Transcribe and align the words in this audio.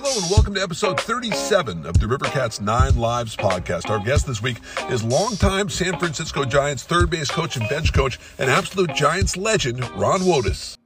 Hello 0.00 0.22
and 0.22 0.30
welcome 0.30 0.54
to 0.54 0.62
episode 0.62 1.00
37 1.00 1.84
of 1.84 1.98
the 1.98 2.06
Rivercats 2.06 2.60
9 2.60 2.96
Lives 2.96 3.34
podcast. 3.34 3.90
Our 3.90 3.98
guest 3.98 4.28
this 4.28 4.40
week 4.40 4.58
is 4.90 5.02
longtime 5.02 5.68
San 5.68 5.98
Francisco 5.98 6.44
Giants 6.44 6.84
third 6.84 7.10
base 7.10 7.28
coach 7.28 7.56
and 7.56 7.68
bench 7.68 7.92
coach 7.92 8.20
and 8.38 8.48
absolute 8.48 8.94
Giants 8.94 9.36
legend, 9.36 9.80
Ron 9.96 10.20
Wotus. 10.20 10.76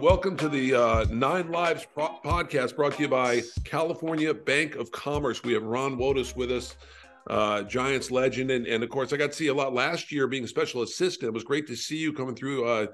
Welcome 0.00 0.36
to 0.38 0.48
the 0.48 0.74
uh, 0.74 1.04
Nine 1.12 1.52
Lives 1.52 1.86
pro- 1.94 2.18
podcast 2.24 2.74
brought 2.74 2.94
to 2.94 3.02
you 3.02 3.08
by 3.08 3.42
California 3.62 4.34
Bank 4.34 4.74
of 4.74 4.90
Commerce. 4.90 5.44
We 5.44 5.52
have 5.52 5.62
Ron 5.62 5.96
Wotus 5.96 6.34
with 6.34 6.50
us, 6.50 6.74
uh, 7.30 7.62
Giants 7.62 8.10
legend. 8.10 8.50
And, 8.50 8.66
and 8.66 8.82
of 8.82 8.90
course, 8.90 9.12
I 9.12 9.16
got 9.16 9.30
to 9.30 9.36
see 9.36 9.46
a 9.46 9.54
lot 9.54 9.74
last 9.74 10.10
year 10.10 10.26
being 10.26 10.48
special 10.48 10.82
assistant. 10.82 11.28
It 11.28 11.34
was 11.34 11.44
great 11.44 11.68
to 11.68 11.76
see 11.76 11.98
you 11.98 12.12
coming 12.12 12.34
through 12.34 12.64
uh, 12.64 12.86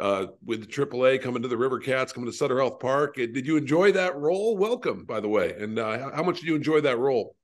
uh, 0.00 0.26
with 0.44 0.60
the 0.60 0.66
AAA, 0.66 1.20
coming 1.22 1.42
to 1.42 1.48
the 1.48 1.56
River 1.56 1.78
Cats, 1.78 2.12
coming 2.12 2.30
to 2.30 2.36
Sutter 2.36 2.58
Health 2.58 2.80
Park. 2.80 3.16
Did 3.16 3.46
you 3.46 3.56
enjoy 3.56 3.92
that 3.92 4.16
role? 4.16 4.56
Welcome, 4.56 5.04
by 5.04 5.20
the 5.20 5.28
way. 5.28 5.54
And 5.58 5.78
uh, 5.78 6.10
how 6.14 6.22
much 6.22 6.40
did 6.40 6.46
you 6.46 6.54
enjoy 6.54 6.80
that 6.80 6.98
role? 6.98 7.36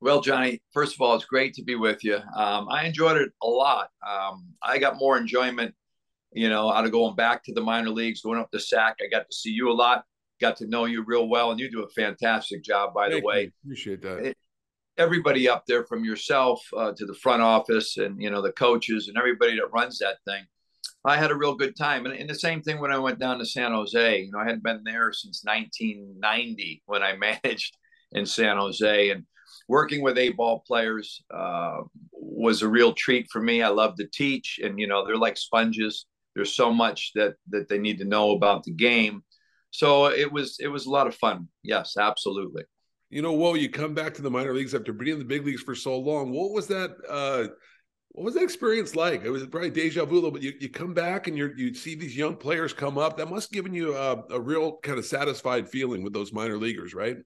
Well, 0.00 0.20
Johnny, 0.20 0.60
first 0.72 0.94
of 0.94 1.00
all, 1.00 1.14
it's 1.14 1.24
great 1.24 1.54
to 1.54 1.62
be 1.62 1.76
with 1.76 2.04
you. 2.04 2.16
Um, 2.36 2.68
I 2.68 2.84
enjoyed 2.84 3.16
it 3.16 3.30
a 3.42 3.46
lot. 3.46 3.88
Um, 4.06 4.46
I 4.62 4.78
got 4.78 4.98
more 4.98 5.16
enjoyment 5.16 5.74
you 6.34 6.48
know, 6.48 6.70
out 6.70 6.84
of 6.84 6.92
going 6.92 7.14
back 7.14 7.44
to 7.44 7.54
the 7.54 7.60
minor 7.60 7.90
leagues, 7.90 8.20
going 8.20 8.38
up 8.38 8.50
to 8.50 8.60
SAC. 8.60 8.98
I 9.00 9.08
got 9.08 9.30
to 9.30 9.34
see 9.34 9.50
you 9.50 9.70
a 9.70 9.72
lot, 9.72 10.04
got 10.40 10.56
to 10.58 10.66
know 10.66 10.84
you 10.84 11.04
real 11.06 11.28
well, 11.28 11.52
and 11.52 11.60
you 11.60 11.70
do 11.70 11.84
a 11.84 11.88
fantastic 11.88 12.62
job, 12.62 12.92
by 12.92 13.08
Thank 13.08 13.22
the 13.22 13.26
way. 13.26 13.42
You. 13.42 13.50
Appreciate 13.64 14.02
that. 14.02 14.18
It, 14.18 14.36
everybody 14.98 15.48
up 15.48 15.64
there, 15.66 15.84
from 15.84 16.04
yourself 16.04 16.60
uh, 16.76 16.92
to 16.92 17.06
the 17.06 17.14
front 17.14 17.42
office, 17.42 17.96
and 17.96 18.20
you 18.20 18.30
know 18.30 18.42
the 18.42 18.52
coaches 18.52 19.08
and 19.08 19.16
everybody 19.16 19.54
that 19.56 19.72
runs 19.72 19.98
that 19.98 20.16
thing. 20.26 20.44
I 21.04 21.16
had 21.16 21.30
a 21.30 21.36
real 21.36 21.54
good 21.54 21.76
time, 21.76 22.06
and, 22.06 22.14
and 22.14 22.28
the 22.28 22.34
same 22.34 22.62
thing 22.62 22.80
when 22.80 22.92
I 22.92 22.98
went 22.98 23.18
down 23.18 23.38
to 23.38 23.46
San 23.46 23.72
Jose. 23.72 24.22
You 24.22 24.32
know, 24.32 24.38
I 24.38 24.44
hadn't 24.44 24.62
been 24.62 24.82
there 24.84 25.12
since 25.12 25.42
1990 25.44 26.82
when 26.86 27.02
I 27.02 27.16
managed 27.44 27.76
in 28.12 28.26
San 28.26 28.56
Jose, 28.56 29.10
and 29.10 29.24
working 29.68 30.02
with 30.02 30.18
A 30.18 30.30
ball 30.30 30.62
players 30.66 31.22
uh, 31.32 31.78
was 32.12 32.62
a 32.62 32.68
real 32.68 32.92
treat 32.92 33.28
for 33.30 33.40
me. 33.40 33.62
I 33.62 33.68
love 33.68 33.96
to 33.96 34.06
teach, 34.06 34.60
and 34.62 34.78
you 34.78 34.86
know 34.86 35.06
they're 35.06 35.16
like 35.16 35.36
sponges 35.36 36.06
there's 36.34 36.54
so 36.54 36.72
much 36.72 37.12
that 37.14 37.34
that 37.50 37.68
they 37.68 37.78
need 37.78 37.98
to 37.98 38.04
know 38.04 38.32
about 38.32 38.64
the 38.64 38.72
game. 38.72 39.22
So 39.70 40.06
it 40.06 40.30
was 40.30 40.58
it 40.60 40.68
was 40.68 40.86
a 40.86 40.90
lot 40.90 41.06
of 41.06 41.14
fun. 41.14 41.48
Yes, 41.62 41.96
absolutely. 41.96 42.64
You 43.10 43.22
know, 43.22 43.32
whoa, 43.32 43.54
you 43.54 43.68
come 43.68 43.94
back 43.94 44.14
to 44.14 44.22
the 44.22 44.30
minor 44.30 44.54
leagues 44.54 44.74
after 44.74 44.92
being 44.92 45.14
in 45.14 45.18
the 45.20 45.24
big 45.24 45.46
leagues 45.46 45.62
for 45.62 45.74
so 45.74 45.98
long. 45.98 46.32
What 46.32 46.52
was 46.52 46.66
that? 46.68 46.96
Uh, 47.08 47.48
what 48.14 48.26
was 48.26 48.34
that 48.34 48.44
experience 48.44 48.94
like? 48.94 49.24
It 49.24 49.30
was 49.30 49.44
probably 49.46 49.70
deja 49.70 50.04
vu, 50.04 50.30
but 50.30 50.40
you, 50.40 50.52
you 50.60 50.68
come 50.68 50.94
back 50.94 51.26
and 51.26 51.36
you 51.36 51.52
you 51.56 51.74
see 51.74 51.96
these 51.96 52.16
young 52.16 52.36
players 52.36 52.72
come 52.72 52.96
up. 52.96 53.16
That 53.16 53.28
must 53.28 53.48
have 53.48 53.52
given 53.52 53.74
you 53.74 53.96
a, 53.96 54.22
a 54.30 54.40
real 54.40 54.78
kind 54.84 55.00
of 55.00 55.04
satisfied 55.04 55.68
feeling 55.68 56.04
with 56.04 56.12
those 56.12 56.32
minor 56.32 56.56
leaguers, 56.56 56.94
right? 56.94 57.16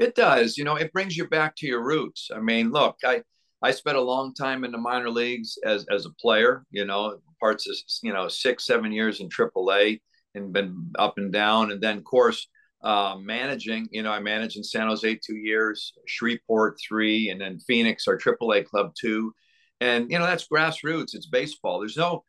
It 0.00 0.16
does. 0.16 0.58
You 0.58 0.64
know, 0.64 0.74
it 0.74 0.92
brings 0.92 1.16
you 1.16 1.28
back 1.28 1.54
to 1.56 1.66
your 1.66 1.84
roots. 1.84 2.28
I 2.34 2.40
mean, 2.40 2.72
look, 2.72 2.96
I 3.04 3.22
I 3.62 3.70
spent 3.70 3.98
a 3.98 4.02
long 4.02 4.34
time 4.34 4.64
in 4.64 4.72
the 4.72 4.78
minor 4.78 5.10
leagues 5.10 5.56
as 5.64 5.86
as 5.94 6.06
a 6.06 6.14
player. 6.20 6.64
You 6.72 6.86
know, 6.86 7.20
parts 7.38 7.68
of 7.68 7.76
you 8.02 8.12
know 8.12 8.26
six 8.26 8.66
seven 8.66 8.90
years 8.90 9.20
in 9.20 9.28
AAA 9.28 10.00
and 10.34 10.52
been 10.52 10.90
up 10.98 11.18
and 11.18 11.32
down, 11.32 11.70
and 11.70 11.80
then 11.80 11.98
of 11.98 12.04
course 12.04 12.48
uh, 12.82 13.14
managing. 13.16 13.86
You 13.92 14.02
know, 14.02 14.10
I 14.10 14.18
managed 14.18 14.56
in 14.56 14.64
San 14.64 14.88
Jose 14.88 15.20
two 15.24 15.36
years, 15.36 15.92
Shreveport 16.08 16.78
three, 16.84 17.30
and 17.30 17.40
then 17.40 17.60
Phoenix, 17.60 18.08
our 18.08 18.18
AAA 18.18 18.64
club 18.64 18.92
two. 19.00 19.32
And 19.80 20.10
you 20.10 20.18
know 20.18 20.26
that's 20.26 20.48
grassroots. 20.48 21.14
It's 21.14 21.26
baseball. 21.26 21.80
There's 21.80 21.96
no, 21.96 22.24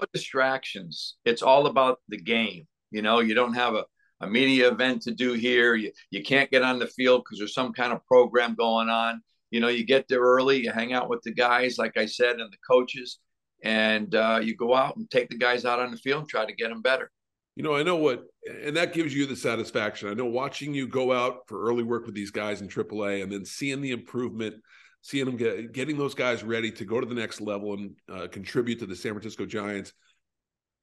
no 0.00 0.06
distractions. 0.12 1.16
It's 1.24 1.42
all 1.42 1.66
about 1.66 1.98
the 2.08 2.18
game. 2.18 2.66
You 2.90 3.02
know, 3.02 3.20
you 3.20 3.34
don't 3.34 3.54
have 3.54 3.74
a 3.74 3.84
a 4.20 4.26
media 4.28 4.70
event 4.70 5.02
to 5.02 5.10
do 5.10 5.32
here. 5.32 5.74
You, 5.74 5.90
you 6.12 6.22
can't 6.22 6.48
get 6.48 6.62
on 6.62 6.78
the 6.78 6.86
field 6.86 7.24
because 7.24 7.38
there's 7.38 7.54
some 7.54 7.72
kind 7.72 7.92
of 7.92 8.06
program 8.06 8.54
going 8.54 8.88
on 8.88 9.20
you 9.52 9.60
know, 9.60 9.68
you 9.68 9.84
get 9.84 10.08
there 10.08 10.20
early, 10.20 10.64
you 10.64 10.72
hang 10.72 10.94
out 10.94 11.10
with 11.10 11.20
the 11.22 11.32
guys, 11.32 11.76
like 11.76 11.98
I 11.98 12.06
said, 12.06 12.40
and 12.40 12.50
the 12.50 12.56
coaches, 12.66 13.18
and 13.62 14.12
uh, 14.14 14.40
you 14.42 14.56
go 14.56 14.74
out 14.74 14.96
and 14.96 15.08
take 15.10 15.28
the 15.28 15.36
guys 15.36 15.66
out 15.66 15.78
on 15.78 15.90
the 15.90 15.98
field 15.98 16.20
and 16.20 16.28
try 16.28 16.46
to 16.46 16.54
get 16.54 16.70
them 16.70 16.80
better. 16.80 17.10
You 17.54 17.62
know, 17.62 17.76
I 17.76 17.82
know 17.82 17.96
what, 17.96 18.24
and 18.64 18.74
that 18.78 18.94
gives 18.94 19.14
you 19.14 19.26
the 19.26 19.36
satisfaction. 19.36 20.08
I 20.08 20.14
know 20.14 20.24
watching 20.24 20.72
you 20.72 20.88
go 20.88 21.12
out 21.12 21.40
for 21.46 21.68
early 21.68 21.82
work 21.82 22.06
with 22.06 22.14
these 22.14 22.30
guys 22.30 22.62
in 22.62 22.68
AAA 22.68 23.22
and 23.22 23.30
then 23.30 23.44
seeing 23.44 23.82
the 23.82 23.90
improvement, 23.90 24.54
seeing 25.02 25.26
them 25.26 25.36
get, 25.36 25.72
getting 25.72 25.98
those 25.98 26.14
guys 26.14 26.42
ready 26.42 26.70
to 26.70 26.84
go 26.84 27.00
to 27.00 27.06
the 27.06 27.14
next 27.14 27.40
level 27.40 27.74
and 27.74 27.96
uh, 28.10 28.28
contribute 28.28 28.78
to 28.78 28.86
the 28.86 28.96
San 28.96 29.12
Francisco 29.12 29.44
Giants. 29.44 29.92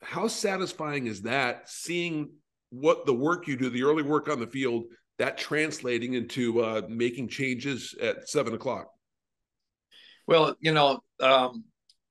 How 0.02 0.28
satisfying 0.28 1.08
is 1.08 1.24
that 1.24 1.70
seeing 1.70 2.32
what 2.70 3.06
the 3.06 3.14
work 3.14 3.48
you 3.48 3.58
do, 3.58 3.70
the 3.70 3.84
early 3.84 4.04
work 4.04 4.30
on 4.30 4.40
the 4.40 4.48
field, 4.48 4.86
that 5.18 5.38
translating 5.38 6.14
into 6.14 6.62
uh, 6.62 6.82
making 6.88 7.30
changes 7.30 7.96
at 8.02 8.30
seven 8.30 8.54
o'clock? 8.54 8.88
Well, 10.28 10.56
you 10.60 10.74
know, 10.74 11.00
um, 11.20 11.64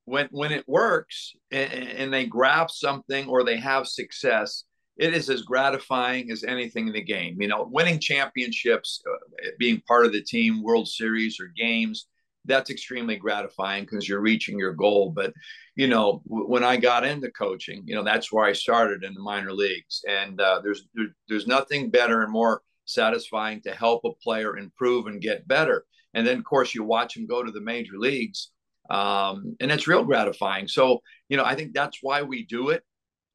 when 0.05 0.29
when 0.31 0.53
it 0.53 0.67
works 0.67 1.35
and, 1.51 1.73
and, 1.73 2.13
they 2.13 2.27
grab 2.27 2.71
something 2.71 3.29
or 3.29 3.45
they 3.45 3.59
have 3.59 3.87
success, 3.87 4.65
it 4.99 5.15
is 5.15 5.31
as 5.31 5.43
gratifying 5.43 6.31
as 6.31 6.45
anything 6.45 6.89
in 6.89 6.93
the 6.93 7.03
game. 7.03 7.41
You 7.41 7.49
know, 7.49 7.69
winning 7.71 8.01
championships, 8.01 9.01
uh, 9.09 9.51
being 9.59 9.81
part 9.87 10.07
of 10.07 10.13
the 10.13 10.23
team, 10.23 10.63
World 10.63 10.89
Series 10.89 11.39
or 11.41 11.47
games, 11.57 12.07
that's 12.45 12.71
extremely 12.71 13.17
gratifying 13.17 13.85
because 13.85 14.09
you're 14.09 14.21
reaching 14.21 14.59
your 14.59 14.73
goal. 14.73 15.13
But 15.15 15.33
you 15.77 15.87
know, 15.87 16.23
w- 16.29 16.49
when 16.49 16.65
I 16.65 16.77
got 16.77 17.05
into 17.05 17.31
coaching, 17.31 17.83
you 17.87 17.95
know, 17.95 18.03
that's 18.03 18.33
where 18.33 18.45
I 18.45 18.53
started 18.53 19.05
in 19.05 19.15
the 19.15 19.21
minor 19.21 19.53
leagues, 19.53 20.03
and 20.09 20.41
uh, 20.41 20.61
there's 20.63 20.89
there, 20.95 21.07
there's 21.29 21.47
nothing 21.47 21.91
better 21.91 22.23
and 22.23 22.33
more 22.33 22.63
satisfying 22.87 23.61
to 23.63 23.71
help 23.71 24.03
a 24.05 24.15
player 24.23 24.57
improve 24.57 25.07
and 25.07 25.21
get 25.21 25.47
better. 25.47 25.85
And 26.15 26.27
then, 26.27 26.39
of 26.39 26.45
course, 26.45 26.75
you 26.75 26.83
watch 26.83 27.17
him 27.17 27.27
go 27.27 27.43
to 27.45 27.53
the 27.53 27.61
major 27.61 27.99
leagues, 27.99 28.51
um, 28.91 29.55
and 29.61 29.71
it's 29.71 29.87
real 29.87 30.05
gratifying. 30.05 30.67
So, 30.67 31.01
you 31.29 31.37
know, 31.37 31.45
I 31.45 31.55
think 31.55 31.75
that's 31.75 31.99
why 32.03 32.23
we 32.23 32.45
do 32.47 32.71
it. 32.71 32.83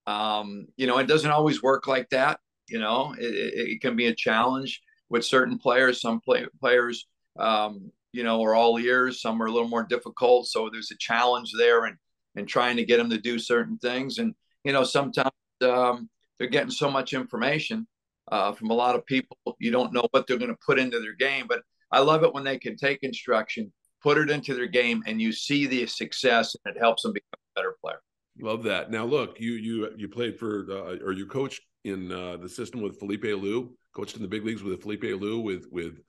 Um, 0.06 0.68
you 0.78 0.88
know, 0.88 0.98
it 0.98 1.08
doesn't 1.08 1.32
always 1.32 1.64
work 1.64 1.88
like 1.88 2.10
that. 2.10 2.40
You 2.68 2.80
know, 2.80 3.14
it, 3.18 3.26
it, 3.26 3.54
it 3.72 3.82
can 3.82 3.96
be 3.96 4.08
a 4.08 4.16
challenge 4.16 4.82
with 5.10 5.26
certain 5.26 5.58
players. 5.58 6.02
Some 6.02 6.20
play, 6.22 6.46
players, 6.60 7.08
um, 7.38 7.92
you 8.12 8.24
know, 8.24 8.44
are 8.44 8.56
all 8.56 8.80
ears. 8.80 9.22
Some 9.22 9.42
are 9.42 9.48
a 9.48 9.52
little 9.52 9.68
more 9.68 9.84
difficult. 9.84 10.48
So 10.48 10.70
there's 10.72 10.92
a 10.92 10.98
challenge 10.98 11.52
there, 11.58 11.86
and 11.86 11.98
and 12.36 12.48
trying 12.48 12.78
to 12.78 12.86
get 12.86 12.98
them 12.98 13.10
to 13.10 13.18
do 13.18 13.38
certain 13.38 13.78
things. 13.78 14.18
And 14.18 14.34
you 14.64 14.74
know, 14.74 14.84
sometimes 14.84 15.32
um, 15.62 16.10
they're 16.38 16.48
getting 16.48 16.72
so 16.72 16.90
much 16.90 17.14
information 17.14 17.88
uh, 18.32 18.54
from 18.54 18.72
a 18.72 18.74
lot 18.74 18.96
of 18.96 19.06
people. 19.06 19.38
You 19.60 19.72
don't 19.72 19.94
know 19.94 20.08
what 20.12 20.28
they're 20.28 20.38
going 20.38 20.52
to 20.52 20.58
put 20.66 20.80
into 20.80 21.00
their 21.00 21.16
game, 21.16 21.46
but 21.48 21.62
I 21.92 22.00
love 22.00 22.24
it 22.24 22.34
when 22.34 22.44
they 22.44 22.58
can 22.58 22.76
take 22.76 23.00
instruction, 23.04 23.72
put 24.02 24.18
it 24.18 24.30
into 24.30 24.56
their 24.56 24.68
game, 24.68 25.04
and 25.06 25.22
you 25.22 25.32
see 25.32 25.68
the 25.68 25.86
success, 25.86 26.56
and 26.66 26.76
it 26.76 26.80
helps 26.80 27.04
them 27.04 27.14
become 27.14 27.28
a 27.34 27.60
better 27.60 27.76
player. 27.82 28.00
Love 28.40 28.64
that. 28.64 28.90
Now, 28.90 29.06
look, 29.06 29.40
you 29.40 29.54
you 29.54 29.90
you 29.96 30.10
played 30.10 30.40
for 30.40 30.66
uh, 30.70 31.06
or 31.06 31.14
you 31.14 31.26
coached 31.28 31.62
in 31.84 32.12
uh, 32.12 32.38
the 32.38 32.50
system 32.50 32.82
with 32.82 32.98
Felipe 32.98 33.24
Alou, 33.24 33.70
coached 33.96 34.16
in 34.16 34.22
the 34.22 34.28
big 34.28 34.44
leagues 34.44 34.64
with 34.64 34.82
Felipe 34.82 35.04
Alou, 35.04 35.44
with 35.44 35.66
with 35.72 36.00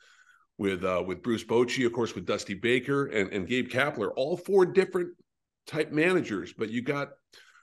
with 0.57 0.85
uh, 0.85 1.03
with 1.07 1.23
Bruce 1.23 1.45
Bochy, 1.45 1.85
of 1.85 1.93
course, 1.93 2.15
with 2.15 2.27
Dusty 2.27 2.55
Baker 2.55 3.07
and 3.07 3.31
and 3.33 3.47
Gabe 3.47 3.69
Kapler, 3.69 4.11
all 4.17 4.37
four 4.37 4.65
different 4.65 5.11
type 5.67 5.93
managers. 5.93 6.53
But 6.53 6.71
you 6.71 6.81
got 6.81 7.11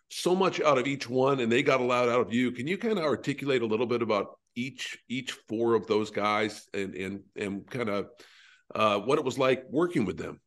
so 0.09 0.35
much 0.35 0.61
out 0.61 0.77
of 0.77 0.85
each 0.85 1.09
one, 1.09 1.39
and 1.39 1.51
they 1.51 1.63
got 1.63 1.81
a 1.81 1.85
lot 1.85 2.09
out 2.09 2.21
of 2.21 2.33
you. 2.33 2.51
Can 2.51 2.67
you 2.67 2.77
kind 2.77 2.99
of 2.99 3.05
articulate 3.05 3.63
a 3.63 3.67
little 3.67 3.87
bit 3.87 4.01
about 4.01 4.37
each 4.55 4.99
each 5.09 5.31
four 5.49 5.73
of 5.73 5.87
those 5.87 6.11
guys 6.11 6.67
and 6.73 6.93
and 6.93 7.21
and 7.35 7.67
kind 7.67 7.89
of 7.89 8.09
uh, 8.75 8.99
what 8.99 9.17
it 9.17 9.25
was 9.25 9.39
like 9.39 9.63
working 9.69 10.05
with 10.05 10.17
them? 10.17 10.39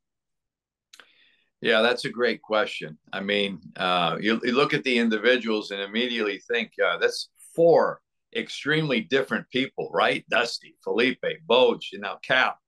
Yeah, 1.65 1.81
that's 1.81 2.05
a 2.05 2.11
great 2.11 2.43
question. 2.43 2.99
I 3.11 3.21
mean, 3.21 3.59
uh, 3.77 4.19
you, 4.21 4.39
you, 4.45 4.53
look 4.53 4.75
at 4.75 4.85
the 4.85 4.99
individuals 4.99 5.71
and 5.71 5.81
immediately 5.81 6.39
think, 6.39 6.73
uh, 6.85 6.99
that's 6.99 7.31
four 7.57 8.03
extremely 8.37 9.01
different 9.01 9.49
people, 9.49 9.89
right? 9.91 10.29
Dusty, 10.29 10.77
Felipe, 10.85 11.25
Boch, 11.49 11.83
and 11.95 12.03
now 12.03 12.19
Cap. 12.23 12.59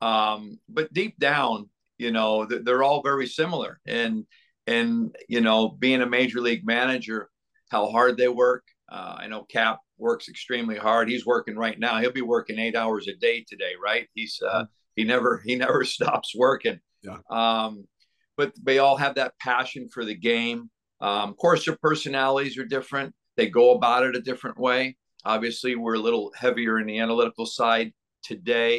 Um, 0.00 0.60
but 0.68 0.92
deep 0.92 1.18
down, 1.18 1.70
you 1.98 2.12
know, 2.12 2.46
they're 2.46 2.84
all 2.84 3.02
very 3.02 3.26
similar. 3.26 3.80
And 3.84 4.24
and 4.64 5.12
you 5.28 5.40
know, 5.40 5.68
being 5.68 6.02
a 6.02 6.06
major 6.06 6.40
league 6.40 6.64
manager, 6.64 7.30
how 7.70 7.90
hard 7.90 8.16
they 8.16 8.28
work. 8.28 8.62
Uh, 8.88 9.16
I 9.18 9.26
know 9.26 9.42
Cap 9.42 9.80
works 9.98 10.28
extremely 10.28 10.76
hard. 10.76 11.08
He's 11.08 11.26
working 11.26 11.56
right 11.56 11.78
now. 11.78 11.98
He'll 11.98 12.12
be 12.12 12.22
working 12.22 12.60
eight 12.60 12.76
hours 12.76 13.08
a 13.08 13.14
day 13.14 13.44
today, 13.48 13.72
right? 13.82 14.08
He's 14.14 14.40
uh, 14.40 14.54
mm-hmm. 14.54 14.64
he 14.94 15.02
never 15.02 15.42
he 15.44 15.56
never 15.56 15.84
stops 15.96 16.32
working. 16.32 16.78
Yeah. 17.02 17.18
Um, 17.28 17.86
but 18.40 18.50
they 18.68 18.78
all 18.84 18.98
have 19.04 19.14
that 19.16 19.32
passion 19.38 19.82
for 19.94 20.02
the 20.04 20.18
game. 20.32 20.60
Um, 21.08 21.26
of 21.32 21.36
course, 21.44 21.62
their 21.64 21.78
personalities 21.88 22.56
are 22.60 22.68
different. 22.76 23.10
They 23.36 23.48
go 23.50 23.66
about 23.76 24.04
it 24.06 24.16
a 24.20 24.28
different 24.30 24.58
way. 24.68 24.96
Obviously, 25.24 25.72
we're 25.74 26.00
a 26.00 26.06
little 26.08 26.26
heavier 26.42 26.74
in 26.80 26.86
the 26.86 26.98
analytical 27.04 27.46
side 27.46 27.88
today. 28.30 28.74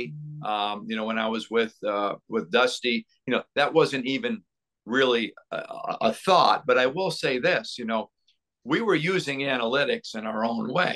Um, 0.51 0.75
you 0.89 0.95
know, 0.97 1.07
when 1.09 1.19
I 1.25 1.29
was 1.35 1.43
with 1.55 1.75
uh, 1.93 2.13
with 2.33 2.45
Dusty, 2.57 2.97
you 3.25 3.31
know, 3.33 3.43
that 3.55 3.73
wasn't 3.79 4.05
even 4.15 4.33
really 4.85 5.25
a, 5.51 5.59
a 6.09 6.13
thought. 6.25 6.59
But 6.67 6.77
I 6.83 6.87
will 6.97 7.11
say 7.23 7.33
this, 7.39 7.77
you 7.79 7.85
know, 7.85 8.09
we 8.63 8.79
were 8.81 8.99
using 9.13 9.39
analytics 9.55 10.09
in 10.17 10.23
our 10.31 10.41
own 10.51 10.65
way. 10.79 10.95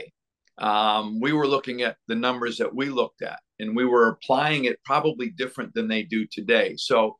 um, 0.57 1.19
we 1.19 1.33
were 1.33 1.47
looking 1.47 1.81
at 1.81 1.97
the 2.07 2.15
numbers 2.15 2.57
that 2.57 2.73
we 2.73 2.89
looked 2.89 3.21
at 3.21 3.39
and 3.59 3.75
we 3.75 3.85
were 3.85 4.07
applying 4.09 4.65
it 4.65 4.79
probably 4.85 5.29
different 5.29 5.73
than 5.73 5.87
they 5.87 6.03
do 6.03 6.25
today. 6.31 6.75
So 6.77 7.17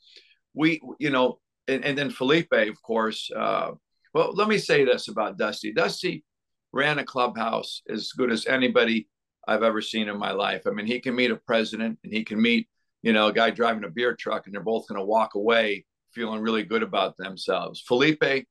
we, 0.56 0.82
you 1.00 1.10
know, 1.10 1.40
and, 1.68 1.84
and 1.84 1.98
then 1.98 2.10
Felipe, 2.10 2.54
of 2.54 2.82
course. 2.82 3.30
Uh, 3.36 3.72
well, 4.14 4.34
let 4.34 4.48
me 4.48 4.58
say 4.58 4.86
this 4.86 5.08
about 5.08 5.38
Dusty. 5.38 5.74
Dusty 5.74 6.24
ran 6.72 7.00
a 7.00 7.04
clubhouse 7.04 7.82
as 7.90 8.12
good 8.12 8.32
as 8.32 8.46
anybody 8.48 9.08
I've 9.48 9.64
ever 9.64 9.82
seen 9.82 10.10
in 10.10 10.18
my 10.18 10.32
life. 10.32 10.64
I 10.66 10.72
mean, 10.72 10.88
he 10.88 11.00
can 11.00 11.16
meet 11.16 11.32
a 11.32 11.36
president 11.36 12.00
and 12.04 12.14
he 12.14 12.24
can 12.24 12.42
meet, 12.42 12.68
you 13.04 13.14
know, 13.14 13.28
a 13.28 13.34
guy 13.34 13.52
driving 13.52 13.84
a 13.84 13.90
beer 13.90 14.16
truck 14.16 14.46
and 14.46 14.54
they're 14.54 14.62
both 14.62 14.88
going 14.88 15.00
to 15.00 15.06
walk 15.06 15.36
away 15.36 15.86
feeling 16.14 16.42
really 16.42 16.64
good 16.64 16.82
about 16.82 17.18
themselves. 17.18 17.84
Felipe, 17.86 18.24
he 18.24 18.46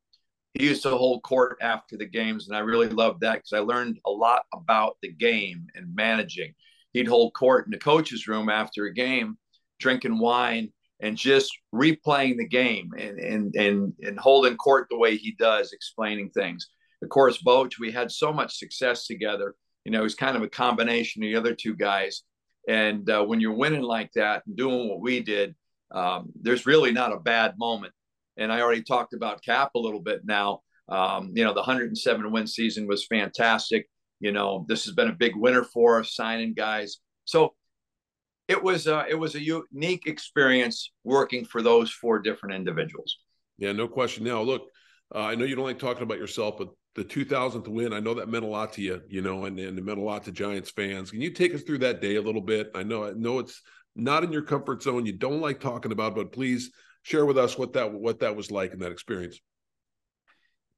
used 0.65 0.83
to 0.83 0.91
hold 0.91 1.23
court 1.23 1.59
after 1.61 1.97
the 1.97 2.07
games, 2.07 2.47
and 2.47 2.57
I 2.57 2.61
really 2.61 2.89
loved 2.89 3.23
that 3.23 3.37
because 3.37 3.53
I 3.55 3.59
learned 3.59 3.99
a 4.07 4.11
lot 4.11 4.43
about 4.53 4.99
the 5.03 5.11
game 5.11 5.67
and 5.75 5.95
managing. 5.95 6.55
He'd 6.93 7.09
hold 7.09 7.35
court 7.35 7.67
in 7.67 7.73
the 7.73 7.79
coach's 7.79 8.29
room 8.29 8.49
after 8.49 8.85
a 8.85 8.95
game, 8.95 9.37
drinking 9.81 10.19
wine 10.19 10.73
and 11.05 11.19
just 11.19 11.53
replaying 11.73 12.39
the 12.39 12.49
game 12.49 12.91
and 12.99 13.19
and 13.21 13.55
and, 13.55 13.93
and 14.03 14.19
holding 14.19 14.57
court 14.57 14.87
the 14.91 14.97
way 14.97 15.17
he 15.17 15.33
does, 15.39 15.73
explaining 15.73 16.31
things. 16.31 16.69
Of 17.03 17.11
course, 17.11 17.43
Boch, 17.43 17.79
we 17.79 17.93
had 17.93 18.11
so 18.11 18.33
much 18.33 18.59
success 18.59 19.07
together. 19.07 19.55
You 19.85 19.93
know, 19.93 20.03
he's 20.03 20.15
kind 20.15 20.35
of 20.35 20.43
a 20.43 20.49
combination 20.49 21.23
of 21.23 21.29
the 21.29 21.37
other 21.37 21.55
two 21.55 21.77
guys. 21.77 22.23
And 22.67 23.09
uh, 23.11 23.23
when 23.23 23.41
you're 23.41 23.53
winning 23.53 23.83
like 23.83 24.11
that 24.15 24.43
and 24.47 24.57
doing 24.57 24.89
what 24.89 25.03
we 25.03 25.21
did, 25.21 25.55
um, 25.95 26.33
there's 26.41 26.65
really 26.65 26.91
not 26.91 27.13
a 27.13 27.21
bad 27.21 27.59
moment. 27.59 27.93
And 28.39 28.51
I 28.51 28.63
already 28.63 28.83
talked 28.83 29.13
about 29.13 29.45
Cap 29.45 29.73
a 29.75 29.79
little 29.79 30.01
bit 30.01 30.23
now. 30.25 30.61
Um, 30.89 31.33
you 31.35 31.45
know, 31.45 31.53
the 31.53 31.61
107 31.61 32.33
win 32.33 32.47
season 32.47 32.87
was 32.87 33.07
fantastic. 33.07 33.87
You 34.21 34.33
know, 34.33 34.65
this 34.67 34.87
has 34.87 34.95
been 34.95 35.09
a 35.09 35.13
big 35.13 35.37
winner 35.37 35.65
for 35.65 36.01
us, 36.01 36.15
signing 36.15 36.55
guys. 36.55 36.97
So 37.27 37.55
it 38.49 38.63
was 38.63 38.87
uh, 38.87 39.05
it 39.09 39.15
was 39.15 39.35
a 39.35 39.41
unique 39.41 40.07
experience 40.07 40.91
working 41.03 41.45
for 41.45 41.63
those 41.63 41.91
four 41.91 42.19
different 42.19 42.55
individuals. 42.55 43.19
Yeah, 43.59 43.73
no 43.73 43.89
question. 43.89 44.25
Now, 44.25 44.43
look, 44.43 44.63
uh, 45.15 45.21
I 45.21 45.35
know 45.35 45.45
you 45.45 45.57
don't 45.57 45.65
like 45.65 45.79
talking 45.79 46.03
about 46.03 46.19
yourself, 46.19 46.57
but 46.59 46.69
the 46.95 47.05
2000th 47.05 47.69
win, 47.69 47.93
I 47.93 48.01
know 48.01 48.15
that 48.15 48.29
meant 48.29 48.45
a 48.45 48.49
lot 48.49 48.73
to 48.75 48.83
you, 48.83 49.01
you 49.09 49.23
know, 49.23 49.45
and, 49.47 49.59
and 49.59 49.79
it 49.79 49.85
meant 49.85 49.99
a 49.99 50.03
lot 50.03 50.25
to 50.25 50.33
Giants 50.33 50.71
fans. 50.71 51.11
Can 51.11 51.21
you 51.21 51.31
take 51.31 51.55
us 51.55 51.63
through 51.63 51.79
that 51.79 52.01
day 52.01 52.17
a 52.17 52.23
little 52.23 52.41
bit? 52.41 52.71
I 52.75 52.83
know, 52.83 53.05
I 53.05 53.13
know 53.13 53.41
it's 53.41 53.61
not 53.97 54.25
in 54.25 54.33
your 54.33 54.43
comfort 54.43 54.83
zone. 54.83 55.07
You 55.07 55.13
don't 55.13 55.41
like 55.41 55.61
talking 55.61 55.93
about, 55.93 56.15
but 56.15 56.33
please 56.33 56.71
share 57.03 57.27
with 57.27 57.39
us 57.39 57.59
what 57.59 57.73
that 57.75 57.93
what 57.93 58.21
that 58.21 58.37
was 58.37 58.51
like 58.51 58.73
in 58.73 58.81
that 58.81 58.93
experience. 58.93 59.41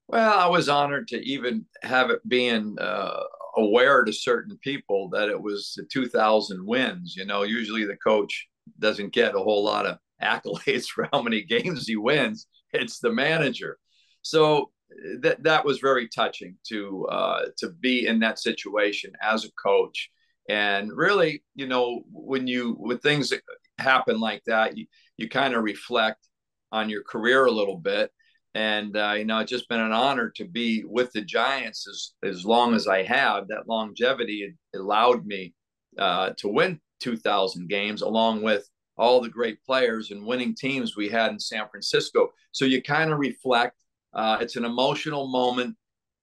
Well, 0.08 0.38
I 0.38 0.46
was 0.46 0.68
honored 0.68 1.08
to 1.08 1.18
even 1.18 1.66
have 1.82 2.10
it 2.10 2.26
being 2.28 2.76
uh, 2.80 3.22
aware 3.56 4.04
to 4.04 4.12
certain 4.12 4.58
people 4.58 5.08
that 5.10 5.28
it 5.28 5.40
was 5.40 5.74
the 5.76 5.84
2000 5.84 6.64
wins. 6.64 7.14
You 7.16 7.24
know, 7.24 7.42
usually 7.42 7.84
the 7.84 7.96
coach 7.96 8.46
doesn't 8.78 9.12
get 9.12 9.34
a 9.34 9.40
whole 9.40 9.64
lot 9.64 9.86
of 9.86 9.98
accolades 10.22 10.86
for 10.94 11.08
how 11.12 11.22
many 11.22 11.42
games 11.42 11.86
he 11.86 11.96
wins. 11.96 12.46
It's 12.72 12.98
the 12.98 13.12
manager. 13.12 13.78
So 14.22 14.70
that 15.20 15.42
that 15.42 15.64
was 15.64 15.78
very 15.78 16.08
touching 16.08 16.56
to 16.68 17.06
uh, 17.06 17.46
to 17.58 17.70
be 17.70 18.06
in 18.06 18.20
that 18.20 18.38
situation 18.38 19.12
as 19.22 19.44
a 19.44 19.52
coach. 19.52 20.10
And 20.48 20.92
really, 20.92 21.42
you 21.54 21.66
know, 21.66 22.02
when 22.12 22.46
you 22.46 22.76
when 22.78 22.98
things 22.98 23.32
happen 23.78 24.20
like 24.20 24.42
that, 24.46 24.76
you 24.76 24.86
you 25.16 25.28
kind 25.28 25.54
of 25.54 25.64
reflect 25.64 26.28
on 26.72 26.88
your 26.88 27.02
career 27.02 27.46
a 27.46 27.50
little 27.50 27.76
bit 27.76 28.10
and 28.56 28.96
uh, 28.96 29.12
you 29.12 29.26
know 29.26 29.38
it's 29.38 29.50
just 29.50 29.68
been 29.68 29.80
an 29.80 29.92
honor 29.92 30.30
to 30.30 30.46
be 30.46 30.82
with 30.86 31.12
the 31.12 31.20
giants 31.20 31.86
as, 31.86 32.14
as 32.28 32.46
long 32.46 32.74
as 32.74 32.88
i 32.88 33.02
have. 33.02 33.48
That 33.48 33.68
longevity 33.68 34.56
allowed 34.74 35.26
me 35.26 35.54
uh, 35.98 36.30
to 36.38 36.48
win 36.48 36.80
2000 37.00 37.68
games 37.68 38.00
along 38.00 38.42
with 38.42 38.66
all 38.96 39.20
the 39.20 39.28
great 39.28 39.62
players 39.62 40.10
and 40.10 40.24
winning 40.24 40.54
teams 40.54 40.96
we 40.96 41.10
had 41.10 41.30
in 41.32 41.38
san 41.38 41.68
francisco. 41.68 42.30
So 42.52 42.64
you 42.64 42.82
kind 42.82 43.12
of 43.12 43.18
reflect 43.18 43.76
uh, 44.14 44.38
it's 44.40 44.56
an 44.56 44.64
emotional 44.64 45.28
moment 45.28 45.76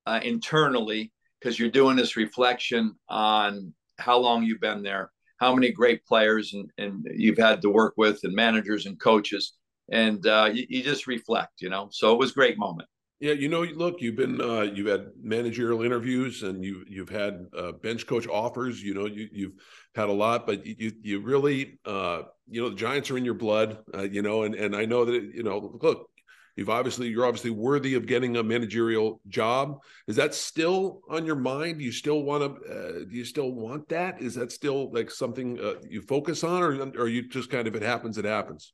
uh, 0.08 0.20
internally 0.24 1.12
because 1.40 1.60
you're 1.60 1.70
doing 1.70 1.96
this 1.96 2.18
reflection 2.18 2.96
on 3.10 3.72
how 4.00 4.18
long 4.18 4.42
you've 4.42 4.60
been 4.60 4.82
there 4.82 5.12
how 5.38 5.54
many 5.54 5.72
great 5.72 6.06
players 6.06 6.54
and, 6.54 6.70
and 6.78 7.06
you've 7.16 7.38
had 7.38 7.62
to 7.62 7.70
work 7.70 7.94
with 7.98 8.20
and 8.24 8.34
managers 8.34 8.86
and 8.88 9.00
coaches 9.00 9.54
and 9.94 10.26
uh, 10.26 10.50
you, 10.52 10.66
you, 10.70 10.84
just 10.84 11.06
reflect, 11.06 11.62
you 11.62 11.70
know. 11.70 11.88
So 11.92 12.14
it 12.14 12.20
was 12.20 12.32
a 12.32 12.34
great 12.34 12.58
moment. 12.58 12.90
Yeah, 13.20 13.34
you 13.34 13.48
know, 13.48 13.62
look, 13.62 14.02
you've 14.02 14.18
been 14.18 14.42
uh, 14.42 14.62
you've 14.62 14.88
had 14.88 15.06
managerial 15.22 15.84
interviews 15.84 16.44
and 16.44 16.64
you 16.64 16.84
you've 16.88 17.10
had 17.10 17.46
uh, 17.58 17.72
bench 17.74 18.06
coach 18.06 18.28
offers. 18.28 18.82
You 18.82 18.96
know, 18.96 19.06
you 19.06 19.30
you've 19.32 19.54
had 19.96 20.10
a 20.10 20.12
lot, 20.12 20.46
but 20.46 20.66
you 20.66 20.92
you 21.02 21.22
really 21.22 21.80
uh, 21.86 22.24
you 22.50 22.62
know 22.62 22.70
the 22.70 22.76
Giants 22.76 23.12
are 23.12 23.18
in 23.18 23.24
your 23.24 23.36
blood. 23.36 23.78
Uh, 23.94 24.02
you 24.02 24.24
know, 24.24 24.44
and 24.44 24.56
and 24.56 24.76
I 24.76 24.86
know 24.86 25.06
that 25.06 25.32
you 25.34 25.44
know. 25.44 25.78
Look, 25.82 26.10
you've 26.58 26.72
obviously 26.72 27.08
you're 27.08 27.26
obviously 27.26 27.52
worthy 27.52 27.94
of 27.94 28.08
getting 28.08 28.36
a 28.36 28.44
managerial 28.44 29.22
job. 29.30 29.78
Is 30.08 30.18
that 30.18 30.34
still 30.34 31.02
on 31.08 31.26
your 31.26 31.38
mind? 31.38 31.78
Do 31.78 31.86
you 31.86 31.94
still 31.94 32.24
want 32.24 32.44
to? 32.44 32.74
Uh, 32.74 32.92
do 33.06 33.16
you 33.16 33.26
still 33.26 33.52
want 33.54 33.88
that? 33.90 34.22
Is 34.22 34.36
that 34.36 34.52
still 34.52 34.92
like 34.92 35.10
something 35.10 35.60
uh, 35.60 35.76
you 35.88 36.02
focus 36.02 36.44
on, 36.44 36.62
or, 36.62 36.92
or 36.98 37.08
you 37.08 37.30
just 37.30 37.50
kind 37.50 37.68
of 37.68 37.76
it 37.76 37.84
happens, 37.84 38.18
it 38.18 38.26
happens? 38.26 38.74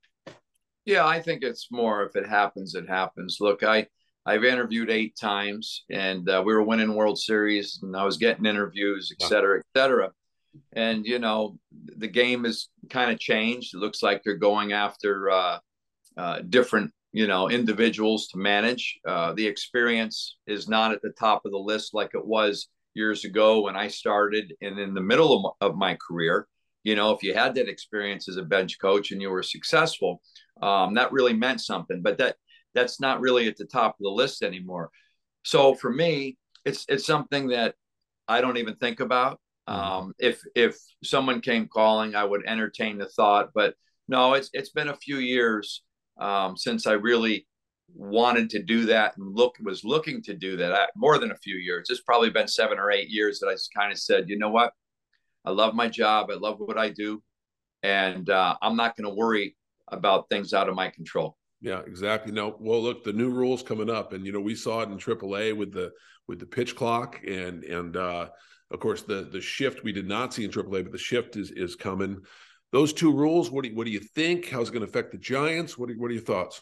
Yeah, 0.86 1.06
I 1.06 1.22
think 1.22 1.44
it's 1.44 1.68
more 1.72 2.04
if 2.04 2.16
it 2.16 2.28
happens, 2.28 2.76
it 2.76 2.88
happens. 2.90 3.38
Look, 3.40 3.64
I 3.64 3.88
I've 4.26 4.44
interviewed 4.44 4.90
eight 4.90 5.16
times, 5.20 5.86
and 5.90 6.30
uh, 6.30 6.44
we 6.46 6.54
were 6.54 6.64
winning 6.64 6.94
World 6.94 7.18
Series, 7.18 7.80
and 7.82 7.96
I 7.96 8.04
was 8.04 8.18
getting 8.18 8.46
interviews, 8.46 9.12
et 9.12 9.26
cetera, 9.26 9.60
et 9.60 9.66
cetera. 9.78 10.12
And 10.74 11.06
you 11.06 11.20
know, 11.20 11.58
the 11.72 12.08
game 12.08 12.44
has 12.44 12.70
kind 12.90 13.12
of 13.12 13.20
changed. 13.20 13.74
It 13.74 13.80
looks 13.80 14.02
like 14.04 14.24
they're 14.24 14.36
going 14.36 14.74
after 14.74 15.30
uh, 15.30 15.60
uh, 16.18 16.40
different, 16.50 16.92
you 17.12 17.28
know, 17.28 17.50
individuals 17.50 18.28
to 18.30 18.38
manage. 18.38 19.00
Uh, 19.08 19.34
the 19.34 19.48
experience 19.48 20.38
is 20.48 20.68
not 20.68 20.92
at 20.92 21.02
the 21.02 21.14
top 21.20 21.46
of 21.46 21.52
the 21.52 21.58
list 21.58 21.94
like 21.94 22.12
it 22.14 22.26
was 22.26 22.68
years 22.96 23.26
ago 23.26 23.62
when 23.62 23.76
I 23.76 23.88
started, 23.88 24.54
and 24.62 24.80
in 24.80 24.94
the 24.94 25.02
middle 25.02 25.56
of, 25.62 25.72
of 25.72 25.78
my 25.78 25.98
career. 26.08 26.48
You 26.84 26.96
know, 26.96 27.12
if 27.12 27.24
you 27.24 27.34
had 27.34 27.56
that 27.56 27.68
experience 27.68 28.30
as 28.30 28.38
a 28.38 28.44
bench 28.44 28.80
coach 28.80 29.12
and 29.12 29.22
you 29.22 29.30
were 29.30 29.44
successful, 29.44 30.22
um, 30.62 30.94
that 30.96 31.12
really 31.12 31.34
meant 31.34 31.62
something. 31.62 32.02
But 32.02 32.18
that 32.18 32.36
that's 32.74 33.00
not 33.00 33.22
really 33.22 33.48
at 33.48 33.58
the 33.58 33.66
top 33.66 33.92
of 33.92 34.04
the 34.04 34.10
list 34.10 34.44
anymore. 34.44 34.90
So 35.44 35.74
for 35.74 35.92
me, 35.92 36.38
it's 36.66 36.86
it's 36.88 37.06
something 37.06 37.48
that 37.50 37.76
I 38.28 38.42
don't 38.42 38.58
even 38.58 38.76
think 38.76 39.00
about. 39.00 39.40
Mm-hmm. 39.68 39.80
Um, 39.80 40.14
if 40.20 40.42
if 40.56 40.78
someone 41.04 41.42
came 41.42 41.68
calling, 41.68 42.16
I 42.16 42.24
would 42.24 42.46
entertain 42.46 42.98
the 42.98 43.08
thought. 43.08 43.50
But 43.54 43.76
no, 44.08 44.34
it's 44.34 44.50
it's 44.54 44.72
been 44.72 44.90
a 44.90 44.96
few 44.96 45.18
years 45.18 45.84
um, 46.20 46.58
since 46.58 46.88
I 46.88 46.94
really 46.94 47.48
wanted 47.96 48.52
to 48.52 48.62
do 48.62 48.86
that 48.86 49.18
and 49.18 49.36
look 49.36 49.56
was 49.64 49.84
looking 49.84 50.22
to 50.24 50.34
do 50.34 50.58
that. 50.58 50.74
I, 50.74 50.88
more 50.96 51.18
than 51.18 51.32
a 51.32 51.38
few 51.38 51.56
years. 51.56 51.90
It's 51.90 52.02
probably 52.02 52.30
been 52.30 52.48
seven 52.48 52.78
or 52.78 52.92
eight 52.92 53.10
years 53.10 53.40
that 53.40 53.48
I 53.48 53.54
just 53.54 53.74
kind 53.74 53.92
of 53.92 53.98
said, 53.98 54.30
you 54.30 54.38
know 54.38 54.50
what, 54.50 54.74
I 55.46 55.52
love 55.52 55.74
my 55.74 55.88
job. 55.88 56.30
I 56.30 56.36
love 56.36 56.60
what 56.60 56.78
I 56.78 56.90
do, 56.90 57.24
and 57.82 58.30
uh, 58.30 58.56
I'm 58.62 58.76
not 58.76 58.96
going 58.96 59.10
to 59.10 59.16
worry 59.16 59.56
about 59.92 60.30
things 60.30 60.54
out 60.54 60.70
of 60.70 60.76
my 60.76 60.90
control. 60.90 61.38
Yeah, 61.62 61.82
exactly. 61.86 62.32
No, 62.32 62.56
well, 62.60 62.82
look, 62.82 63.04
the 63.04 63.14
new 63.14 63.30
rules 63.30 63.62
coming 63.64 63.90
up, 63.90 64.14
and 64.14 64.26
you 64.26 64.32
know 64.32 64.40
we 64.40 64.56
saw 64.56 64.82
it 64.82 64.90
in 64.90 64.98
AAA 64.98 65.56
with 65.56 65.74
the 65.74 65.92
with 66.28 66.40
the 66.40 66.46
pitch 66.46 66.76
clock, 66.76 67.20
and 67.28 67.64
and 67.66 67.98
uh, 67.98 68.30
of 68.72 68.80
course 68.80 69.02
the 69.02 69.28
the 69.30 69.42
shift 69.42 69.84
we 69.84 69.92
did 69.92 70.08
not 70.08 70.34
see 70.34 70.46
in 70.46 70.52
AAA, 70.52 70.84
but 70.84 70.92
the 70.92 70.98
shift 70.98 71.36
is 71.36 71.52
is 71.52 71.76
coming. 71.76 72.20
Those 72.72 72.94
two 72.94 73.12
rules, 73.12 73.50
what 73.50 73.64
do 73.64 73.72
you, 73.72 73.76
what 73.76 73.86
do 73.86 73.92
you 73.92 74.00
think? 74.00 74.48
How's 74.50 74.70
it 74.70 74.74
going 74.74 74.86
to 74.86 74.90
affect 74.90 75.12
the 75.12 75.18
Giants? 75.18 75.78
What 75.78 75.90
are, 75.90 75.96
what 75.96 76.12
are 76.12 76.14
your 76.14 76.24
thoughts? 76.24 76.62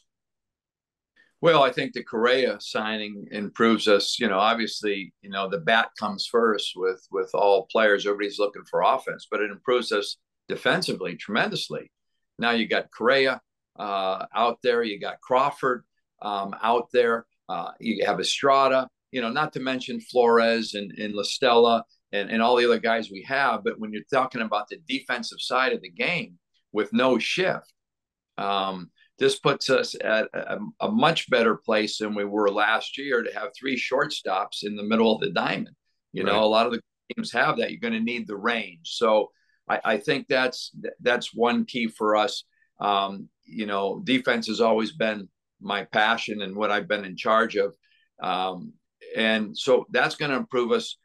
Well, 1.41 1.63
I 1.63 1.71
think 1.71 1.93
the 1.93 2.03
Correa 2.03 2.57
signing 2.59 3.27
improves 3.31 3.87
us. 3.87 4.19
You 4.19 4.27
know, 4.27 4.39
obviously, 4.39 5.13
you 5.21 5.29
know 5.29 5.47
the 5.47 5.59
bat 5.59 5.89
comes 5.99 6.25
first 6.25 6.73
with 6.75 7.05
with 7.11 7.29
all 7.35 7.67
players. 7.67 8.07
Everybody's 8.07 8.39
looking 8.39 8.63
for 8.69 8.81
offense, 8.81 9.27
but 9.29 9.41
it 9.41 9.51
improves 9.51 9.91
us 9.91 10.17
defensively 10.47 11.15
tremendously. 11.15 11.91
Now 12.39 12.51
you 12.51 12.67
got 12.67 12.91
Correa 12.91 13.41
uh, 13.77 14.25
out 14.35 14.59
there, 14.63 14.83
you 14.83 14.99
got 14.99 15.21
Crawford 15.21 15.83
um, 16.21 16.55
out 16.61 16.87
there, 16.91 17.25
uh, 17.49 17.71
you 17.79 18.05
have 18.05 18.19
Estrada, 18.19 18.87
you 19.11 19.21
know, 19.21 19.29
not 19.29 19.53
to 19.53 19.59
mention 19.59 19.99
Flores 19.99 20.73
and, 20.73 20.91
and 20.91 21.13
La 21.13 21.23
Stella 21.23 21.83
and, 22.11 22.29
and 22.29 22.41
all 22.41 22.55
the 22.55 22.65
other 22.65 22.79
guys 22.79 23.09
we 23.09 23.23
have. 23.23 23.63
But 23.63 23.79
when 23.79 23.91
you're 23.91 24.03
talking 24.11 24.41
about 24.41 24.67
the 24.67 24.77
defensive 24.87 25.39
side 25.39 25.73
of 25.73 25.81
the 25.81 25.89
game 25.89 26.37
with 26.71 26.93
no 26.93 27.17
shift, 27.17 27.71
um, 28.37 28.91
this 29.19 29.39
puts 29.39 29.69
us 29.69 29.95
at 30.03 30.27
a, 30.33 30.59
a, 30.79 30.91
much 30.91 31.29
better 31.29 31.55
place 31.55 31.97
than 31.97 32.13
we 32.13 32.23
were 32.23 32.51
last 32.51 32.97
year 32.97 33.23
to 33.23 33.33
have 33.33 33.49
three 33.57 33.75
shortstops 33.75 34.63
in 34.63 34.75
the 34.75 34.83
middle 34.83 35.15
of 35.15 35.21
the 35.21 35.31
diamond. 35.31 35.75
You 36.13 36.23
right. 36.23 36.31
know, 36.31 36.43
a 36.43 36.45
lot 36.45 36.67
of 36.67 36.73
the 36.73 36.81
teams 37.15 37.31
have 37.31 37.57
that. 37.57 37.71
You're 37.71 37.79
going 37.79 37.93
to 37.93 37.99
need 37.99 38.27
the 38.27 38.37
range. 38.37 38.81
So 38.83 39.31
I, 39.69 39.79
I 39.83 39.97
think 39.97 40.27
that's 40.27 40.71
that's 41.01 41.33
one 41.33 41.65
key 41.65 41.87
for 41.87 42.15
us. 42.15 42.43
Um, 42.79 43.29
you 43.45 43.65
know, 43.65 44.01
defense 44.03 44.47
has 44.47 44.61
always 44.61 44.91
been 44.91 45.29
my 45.59 45.83
passion 45.85 46.41
and 46.41 46.55
what 46.55 46.71
I've 46.71 46.87
been 46.87 47.05
in 47.05 47.15
charge 47.17 47.55
of, 47.55 47.75
um, 48.21 48.73
and 49.15 49.57
so 49.57 49.85
that's 49.91 50.15
going 50.15 50.31
to 50.31 50.37
improve 50.37 50.71
us. 50.71 50.97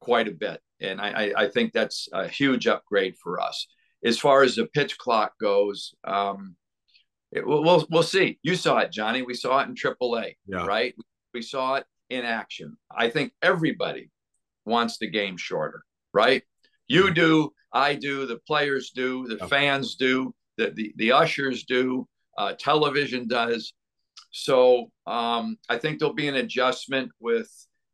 quite 0.00 0.28
a 0.28 0.32
bit, 0.32 0.60
and 0.80 1.00
I, 1.00 1.08
I, 1.08 1.42
I 1.44 1.48
think 1.48 1.72
that's 1.72 2.08
a 2.12 2.28
huge 2.28 2.66
upgrade 2.66 3.16
for 3.22 3.40
us. 3.40 3.66
As 4.04 4.18
far 4.18 4.42
as 4.42 4.54
the 4.54 4.66
pitch 4.66 4.96
clock 4.96 5.32
goes, 5.40 5.92
um, 6.04 6.56
it, 7.32 7.46
we'll 7.46 7.86
we'll 7.90 8.02
see. 8.02 8.38
You 8.42 8.54
saw 8.54 8.78
it, 8.78 8.92
Johnny. 8.92 9.22
We 9.22 9.34
saw 9.34 9.60
it 9.60 9.68
in 9.68 9.74
AAA, 9.74 10.36
yeah. 10.46 10.64
right? 10.64 10.94
We 11.34 11.42
saw 11.42 11.74
it 11.76 11.84
in 12.08 12.24
action. 12.24 12.76
I 12.90 13.10
think 13.10 13.32
everybody 13.42 14.10
wants 14.64 14.98
the 14.98 15.10
game 15.10 15.36
shorter, 15.36 15.82
right? 16.12 16.42
You 16.86 17.12
do, 17.12 17.52
I 17.72 17.94
do, 17.94 18.26
the 18.26 18.38
players 18.46 18.90
do, 18.90 19.26
the 19.26 19.46
fans 19.48 19.96
do, 19.96 20.34
the 20.56 20.70
the, 20.70 20.92
the 20.96 21.12
ushers 21.12 21.64
do, 21.64 22.08
uh, 22.36 22.54
television 22.58 23.28
does. 23.28 23.74
So 24.30 24.90
um, 25.06 25.56
I 25.68 25.78
think 25.78 25.98
there'll 25.98 26.14
be 26.14 26.28
an 26.28 26.36
adjustment 26.36 27.10
with 27.20 27.50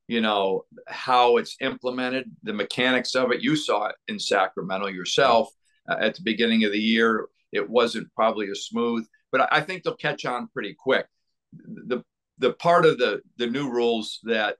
you 0.08 0.20
know 0.20 0.64
how 0.86 1.38
it's 1.38 1.56
implemented, 1.60 2.30
the 2.42 2.52
mechanics 2.52 3.14
of 3.14 3.32
it. 3.32 3.42
You 3.42 3.56
saw 3.56 3.86
it 3.86 3.96
in 4.08 4.18
Sacramento 4.18 4.88
yourself 4.88 5.48
uh, 5.88 5.96
at 6.00 6.14
the 6.14 6.22
beginning 6.22 6.64
of 6.64 6.72
the 6.72 6.78
year. 6.78 7.28
It 7.52 7.68
wasn't 7.68 8.12
probably 8.14 8.50
as 8.50 8.66
smooth, 8.66 9.06
but 9.32 9.48
I 9.52 9.60
think 9.60 9.82
they'll 9.82 9.96
catch 9.96 10.24
on 10.24 10.48
pretty 10.48 10.74
quick. 10.78 11.06
The 11.52 12.02
the 12.38 12.52
part 12.52 12.84
of 12.84 12.98
the 12.98 13.22
the 13.38 13.46
new 13.46 13.70
rules 13.70 14.18
that 14.24 14.56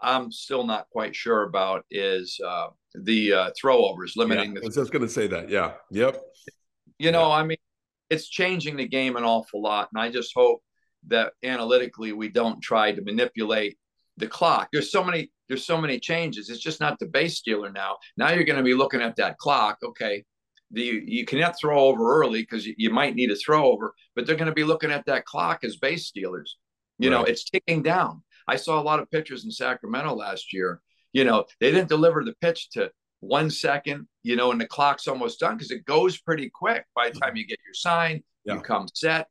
I'm 0.00 0.30
still 0.30 0.64
not 0.64 0.90
quite 0.90 1.16
sure 1.16 1.42
about 1.44 1.84
is 1.90 2.38
uh, 2.46 2.68
the 3.02 3.32
uh, 3.32 3.50
throwovers, 3.62 4.16
limiting. 4.16 4.52
Yeah, 4.52 4.60
the- 4.60 4.64
I 4.64 4.66
was 4.66 4.74
just 4.74 4.92
going 4.92 5.02
to 5.02 5.08
say 5.08 5.26
that. 5.28 5.48
Yeah. 5.48 5.72
Yep. 5.90 6.22
You 6.98 7.12
know, 7.12 7.28
yeah. 7.28 7.34
I 7.34 7.42
mean, 7.44 7.58
it's 8.10 8.28
changing 8.28 8.76
the 8.76 8.88
game 8.88 9.16
an 9.16 9.24
awful 9.24 9.62
lot, 9.62 9.88
and 9.92 10.00
I 10.00 10.10
just 10.10 10.32
hope 10.34 10.62
that 11.08 11.32
analytically 11.42 12.12
we 12.12 12.28
don't 12.28 12.60
try 12.60 12.92
to 12.92 13.02
manipulate 13.02 13.76
the 14.16 14.26
clock. 14.26 14.68
There's 14.72 14.90
so 14.90 15.04
many 15.04 15.30
there's 15.48 15.64
so 15.64 15.80
many 15.80 16.00
changes. 16.00 16.50
It's 16.50 16.60
just 16.60 16.80
not 16.80 16.98
the 16.98 17.06
base 17.06 17.36
stealer 17.36 17.70
now. 17.70 17.98
Now 18.16 18.30
you're 18.30 18.44
going 18.44 18.56
to 18.56 18.64
be 18.64 18.74
looking 18.74 19.00
at 19.00 19.16
that 19.16 19.36
clock. 19.38 19.78
Okay, 19.84 20.24
the, 20.70 21.02
you 21.06 21.24
cannot 21.24 21.56
throw 21.60 21.78
over 21.78 22.20
early 22.20 22.42
because 22.42 22.66
you, 22.66 22.74
you, 22.76 22.90
might 22.90 23.14
need 23.14 23.30
a 23.30 23.36
throw 23.36 23.70
over, 23.70 23.94
but 24.14 24.26
they're 24.26 24.36
going 24.36 24.48
to 24.48 24.54
be 24.54 24.64
looking 24.64 24.90
at 24.90 25.06
that 25.06 25.24
clock 25.24 25.62
as 25.62 25.76
base 25.76 26.06
stealers. 26.06 26.56
You 26.98 27.10
right. 27.10 27.18
know, 27.18 27.24
it's 27.24 27.44
ticking 27.44 27.82
down. 27.82 28.22
I 28.48 28.56
saw 28.56 28.80
a 28.80 28.82
lot 28.82 29.00
of 29.00 29.10
pitchers 29.10 29.44
in 29.44 29.50
Sacramento 29.50 30.14
last 30.14 30.52
year. 30.52 30.80
You 31.12 31.24
know, 31.24 31.44
they 31.60 31.70
didn't 31.70 31.88
deliver 31.88 32.24
the 32.24 32.34
pitch 32.40 32.70
to 32.70 32.90
one 33.20 33.50
second, 33.50 34.06
you 34.22 34.36
know, 34.36 34.50
and 34.52 34.60
the 34.60 34.66
clock's 34.66 35.08
almost 35.08 35.40
done 35.40 35.56
because 35.56 35.70
it 35.70 35.84
goes 35.84 36.18
pretty 36.18 36.50
quick 36.50 36.84
by 36.94 37.10
the 37.10 37.18
time 37.18 37.36
you 37.36 37.46
get 37.46 37.58
your 37.64 37.74
sign, 37.74 38.22
yeah. 38.44 38.54
you 38.54 38.60
come 38.60 38.86
set. 38.94 39.28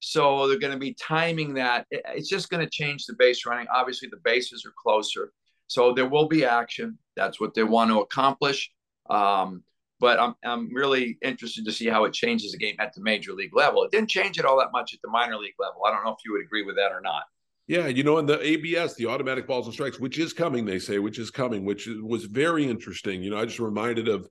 So 0.00 0.46
they're 0.46 0.58
going 0.58 0.72
to 0.72 0.78
be 0.78 0.94
timing 0.94 1.54
that. 1.54 1.86
It's 1.90 2.28
just 2.28 2.50
going 2.50 2.64
to 2.64 2.70
change 2.70 3.06
the 3.06 3.14
base 3.14 3.46
running. 3.46 3.66
Obviously, 3.74 4.08
the 4.08 4.20
bases 4.24 4.64
are 4.66 4.72
closer. 4.76 5.32
So 5.68 5.92
there 5.92 6.08
will 6.08 6.28
be 6.28 6.44
action. 6.44 6.98
That's 7.16 7.40
what 7.40 7.54
they 7.54 7.64
want 7.64 7.90
to 7.90 8.00
accomplish. 8.00 8.70
Um, 9.10 9.62
but 9.98 10.20
I'm, 10.20 10.34
I'm 10.44 10.72
really 10.74 11.18
interested 11.22 11.64
to 11.64 11.72
see 11.72 11.86
how 11.86 12.04
it 12.04 12.12
changes 12.12 12.52
the 12.52 12.58
game 12.58 12.76
at 12.78 12.92
the 12.92 13.00
major 13.00 13.32
league 13.32 13.56
level. 13.56 13.82
It 13.84 13.90
didn't 13.90 14.10
change 14.10 14.38
it 14.38 14.44
all 14.44 14.58
that 14.58 14.72
much 14.72 14.92
at 14.92 15.00
the 15.02 15.08
minor 15.08 15.38
league 15.38 15.54
level. 15.58 15.82
I 15.86 15.90
don't 15.90 16.04
know 16.04 16.10
if 16.10 16.24
you 16.24 16.32
would 16.32 16.44
agree 16.44 16.62
with 16.62 16.76
that 16.76 16.92
or 16.92 17.00
not. 17.00 17.22
Yeah, 17.66 17.88
you 17.88 18.04
know, 18.04 18.18
and 18.18 18.28
the 18.28 18.40
ABS, 18.40 18.94
the 18.94 19.06
automatic 19.06 19.46
balls 19.46 19.66
and 19.66 19.74
strikes, 19.74 19.98
which 19.98 20.18
is 20.18 20.32
coming, 20.32 20.64
they 20.64 20.78
say, 20.78 21.00
which 21.00 21.18
is 21.18 21.32
coming, 21.32 21.64
which 21.64 21.88
was 22.00 22.24
very 22.24 22.64
interesting. 22.64 23.22
You 23.22 23.30
know, 23.30 23.38
I 23.38 23.44
just 23.44 23.58
reminded 23.58 24.06
of, 24.06 24.28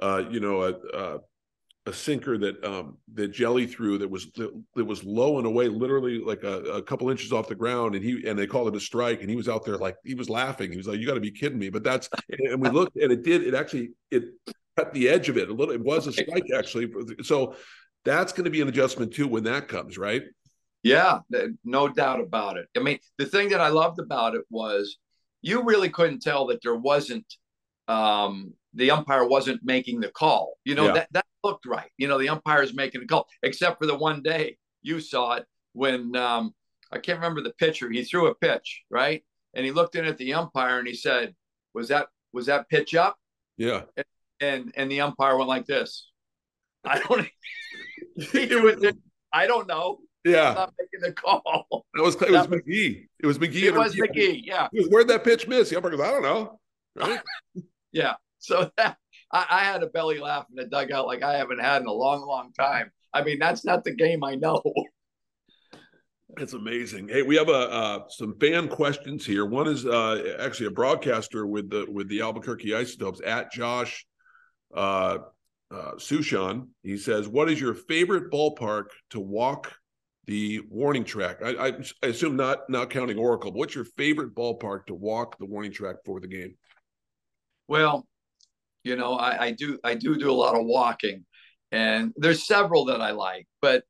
uh, 0.00 0.24
you 0.30 0.40
know, 0.40 0.62
a, 0.62 0.74
a, 0.96 1.18
a 1.84 1.92
sinker 1.92 2.38
that 2.38 2.64
um, 2.64 2.96
that 3.14 3.32
Hjelle 3.32 3.70
threw 3.70 3.98
that 3.98 4.10
was 4.10 4.30
that 4.74 4.84
was 4.84 5.04
low 5.04 5.36
and 5.36 5.46
away, 5.46 5.68
literally 5.68 6.18
like 6.18 6.44
a, 6.44 6.60
a, 6.62 6.82
couple 6.82 7.10
inches 7.10 7.32
off 7.32 7.48
the 7.48 7.54
ground, 7.54 7.94
and 7.94 8.02
he 8.02 8.26
and 8.26 8.38
they 8.38 8.46
called 8.46 8.68
it 8.68 8.76
a 8.76 8.80
strike, 8.80 9.20
and 9.20 9.28
he 9.28 9.36
was 9.36 9.48
out 9.48 9.66
there 9.66 9.76
like 9.76 9.96
he 10.04 10.14
was 10.14 10.30
laughing. 10.30 10.70
He 10.70 10.76
was 10.76 10.86
like, 10.86 10.98
"You 10.98 11.06
got 11.06 11.14
to 11.14 11.20
be 11.20 11.30
kidding 11.30 11.58
me!" 11.58 11.68
But 11.68 11.84
that's 11.84 12.08
and 12.30 12.60
we 12.60 12.70
looked, 12.70 12.96
and 12.96 13.12
it 13.12 13.22
did. 13.22 13.42
It 13.42 13.54
actually 13.54 13.90
it 14.10 14.24
cut 14.76 14.92
the 14.94 15.08
edge 15.08 15.28
of 15.28 15.36
it 15.36 15.50
a 15.50 15.52
little. 15.52 15.74
It 15.74 15.82
was 15.82 16.06
a 16.06 16.12
strike 16.12 16.46
actually. 16.54 16.90
So 17.22 17.54
that's 18.04 18.32
going 18.32 18.44
to 18.44 18.50
be 18.50 18.60
an 18.60 18.68
adjustment 18.68 19.12
too 19.12 19.28
when 19.28 19.44
that 19.44 19.68
comes, 19.68 19.98
right? 19.98 20.22
Yeah, 20.88 21.20
no 21.64 21.88
doubt 21.88 22.20
about 22.20 22.56
it. 22.56 22.66
I 22.76 22.80
mean, 22.80 22.98
the 23.18 23.26
thing 23.26 23.50
that 23.50 23.60
I 23.60 23.68
loved 23.68 23.98
about 23.98 24.34
it 24.34 24.42
was 24.50 24.98
you 25.42 25.62
really 25.62 25.88
couldn't 25.88 26.20
tell 26.20 26.46
that 26.46 26.60
there 26.62 26.74
wasn't 26.74 27.26
um, 27.86 28.52
the 28.74 28.90
umpire 28.90 29.26
wasn't 29.26 29.60
making 29.64 30.00
the 30.00 30.10
call. 30.10 30.58
You 30.64 30.74
know, 30.74 30.86
yeah. 30.86 30.92
that 30.92 31.08
that 31.12 31.26
looked 31.44 31.66
right. 31.66 31.90
You 31.96 32.08
know, 32.08 32.18
the 32.18 32.28
umpire 32.28 32.62
is 32.62 32.74
making 32.74 33.00
the 33.00 33.06
call, 33.06 33.26
except 33.42 33.78
for 33.78 33.86
the 33.86 33.96
one 33.96 34.22
day 34.22 34.56
you 34.82 35.00
saw 35.00 35.34
it 35.34 35.46
when 35.72 36.14
um, 36.16 36.54
I 36.92 36.98
can't 36.98 37.18
remember 37.18 37.42
the 37.42 37.54
pitcher. 37.54 37.90
He 37.90 38.04
threw 38.04 38.26
a 38.26 38.34
pitch, 38.34 38.82
right? 38.90 39.22
And 39.54 39.64
he 39.64 39.72
looked 39.72 39.96
in 39.96 40.04
at 40.04 40.18
the 40.18 40.34
umpire 40.34 40.78
and 40.78 40.88
he 40.88 40.94
said, 40.94 41.34
Was 41.74 41.88
that 41.88 42.08
was 42.32 42.46
that 42.46 42.68
pitch 42.68 42.94
up? 42.94 43.16
Yeah. 43.56 43.82
And 43.96 44.06
and, 44.40 44.72
and 44.76 44.90
the 44.90 45.00
umpire 45.00 45.36
went 45.36 45.48
like 45.48 45.66
this. 45.66 46.10
I 46.84 47.00
don't 47.00 47.28
he 48.32 48.44
it, 48.44 48.96
I 49.32 49.46
don't 49.46 49.68
know. 49.68 49.98
Yeah, 50.28 50.54
not 50.54 50.74
making 50.78 51.00
the 51.00 51.12
call. 51.12 51.84
It 51.96 52.02
was 52.02 52.14
it 52.22 52.30
was 52.30 52.46
McGee. 52.46 53.08
It 53.18 53.26
was 53.26 53.38
McGee. 53.38 53.62
It 53.64 53.74
was 53.74 53.96
McGee. 53.96 54.42
Yeah. 54.44 54.68
Was, 54.72 54.86
Where'd 54.88 55.08
that 55.08 55.24
pitch 55.24 55.48
miss? 55.48 55.72
Umpire 55.72 55.90
goes, 55.90 56.00
I 56.00 56.10
don't 56.12 56.22
know. 56.22 56.60
Right? 56.94 57.20
yeah. 57.92 58.14
So 58.38 58.70
that 58.76 58.96
I, 59.32 59.46
I, 59.50 59.64
had 59.64 59.82
a 59.82 59.88
belly 59.88 60.18
laugh 60.18 60.46
in 60.50 60.56
the 60.56 60.66
dugout 60.66 61.06
like 61.06 61.22
I 61.22 61.36
haven't 61.36 61.60
had 61.60 61.82
in 61.82 61.88
a 61.88 61.92
long, 61.92 62.26
long 62.26 62.52
time. 62.52 62.90
I 63.12 63.22
mean, 63.24 63.38
that's 63.38 63.64
not 63.64 63.84
the 63.84 63.94
game 63.94 64.22
I 64.22 64.36
know. 64.36 64.62
It's 66.36 66.52
amazing. 66.52 67.08
Hey, 67.08 67.22
we 67.22 67.36
have 67.36 67.48
a 67.48 67.52
uh, 67.52 67.98
some 68.08 68.38
fan 68.38 68.68
questions 68.68 69.24
here. 69.24 69.46
One 69.46 69.66
is 69.66 69.86
uh, 69.86 70.36
actually 70.38 70.66
a 70.66 70.70
broadcaster 70.70 71.46
with 71.46 71.70
the 71.70 71.86
with 71.90 72.08
the 72.08 72.20
Albuquerque 72.20 72.74
Isotopes 72.74 73.20
at 73.24 73.50
Josh 73.50 74.06
uh, 74.74 75.18
uh, 75.70 75.92
Suchon. 75.94 76.68
He 76.82 76.98
says, 76.98 77.26
"What 77.26 77.50
is 77.50 77.60
your 77.60 77.74
favorite 77.74 78.30
ballpark 78.30 78.88
to 79.10 79.20
walk 79.20 79.72
the 80.28 80.60
warning 80.68 81.04
track. 81.04 81.38
I, 81.42 81.48
I, 81.48 81.72
I, 82.02 82.06
assume 82.06 82.36
not 82.36 82.68
not 82.68 82.90
counting 82.90 83.16
Oracle, 83.16 83.50
but 83.50 83.58
what's 83.58 83.74
your 83.74 83.86
favorite 83.86 84.34
ballpark 84.34 84.86
to 84.86 84.94
walk 84.94 85.38
the 85.38 85.46
warning 85.46 85.72
track 85.72 85.96
for 86.04 86.20
the 86.20 86.28
game? 86.28 86.54
Well, 87.66 88.06
you 88.84 88.94
know, 88.94 89.14
I, 89.14 89.46
I 89.46 89.50
do 89.52 89.78
I 89.82 89.94
do 89.94 90.18
do 90.18 90.30
a 90.30 90.32
lot 90.32 90.54
of 90.54 90.66
walking, 90.66 91.24
and 91.72 92.12
there's 92.16 92.46
several 92.46 92.84
that 92.86 93.00
I 93.00 93.12
like. 93.12 93.46
But 93.62 93.84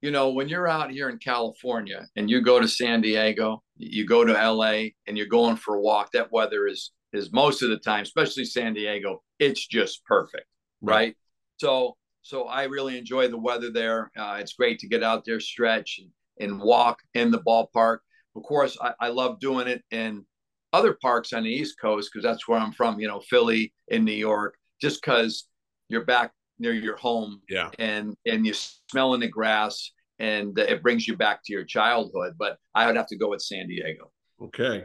you 0.00 0.12
know, 0.12 0.30
when 0.30 0.48
you're 0.48 0.68
out 0.68 0.92
here 0.92 1.08
in 1.08 1.18
California 1.18 2.06
and 2.14 2.30
you 2.30 2.42
go 2.42 2.60
to 2.60 2.68
San 2.68 3.00
Diego, 3.00 3.64
you 3.76 4.06
go 4.06 4.24
to 4.24 4.32
LA, 4.32 4.90
and 5.08 5.18
you're 5.18 5.26
going 5.26 5.56
for 5.56 5.74
a 5.74 5.80
walk, 5.80 6.12
that 6.12 6.30
weather 6.30 6.68
is 6.68 6.92
is 7.12 7.32
most 7.32 7.60
of 7.60 7.70
the 7.70 7.78
time, 7.78 8.02
especially 8.02 8.44
San 8.44 8.72
Diego, 8.72 9.20
it's 9.40 9.66
just 9.66 10.04
perfect, 10.04 10.46
right? 10.80 10.94
right? 10.94 11.16
So 11.56 11.96
so 12.22 12.44
I 12.44 12.64
really 12.64 12.96
enjoy 12.96 13.28
the 13.28 13.38
weather 13.38 13.70
there. 13.70 14.10
Uh, 14.16 14.38
it's 14.40 14.54
great 14.54 14.78
to 14.80 14.88
get 14.88 15.02
out 15.02 15.24
there, 15.24 15.40
stretch, 15.40 16.00
and, 16.00 16.10
and 16.40 16.60
walk 16.60 17.00
in 17.14 17.30
the 17.30 17.40
ballpark. 17.40 17.98
Of 18.36 18.44
course, 18.44 18.78
I, 18.80 18.92
I 19.00 19.08
love 19.08 19.40
doing 19.40 19.66
it 19.68 19.82
in 19.90 20.24
other 20.72 20.96
parks 21.02 21.32
on 21.32 21.42
the 21.42 21.50
East 21.50 21.78
Coast 21.80 22.10
because 22.12 22.24
that's 22.24 22.48
where 22.48 22.58
I'm 22.58 22.72
from. 22.72 23.00
You 23.00 23.08
know, 23.08 23.20
Philly 23.20 23.72
in 23.88 24.04
New 24.04 24.12
York, 24.12 24.56
just 24.80 25.02
because 25.02 25.48
you're 25.88 26.04
back 26.04 26.32
near 26.58 26.72
your 26.72 26.96
home, 26.96 27.42
yeah, 27.48 27.70
and 27.78 28.16
and 28.24 28.46
you're 28.46 28.54
smelling 28.90 29.20
the 29.20 29.28
grass, 29.28 29.92
and 30.18 30.58
it 30.58 30.82
brings 30.82 31.06
you 31.06 31.16
back 31.16 31.40
to 31.44 31.52
your 31.52 31.64
childhood. 31.64 32.34
But 32.38 32.56
I 32.74 32.86
would 32.86 32.96
have 32.96 33.08
to 33.08 33.18
go 33.18 33.30
with 33.30 33.42
San 33.42 33.68
Diego. 33.68 34.10
Okay. 34.40 34.84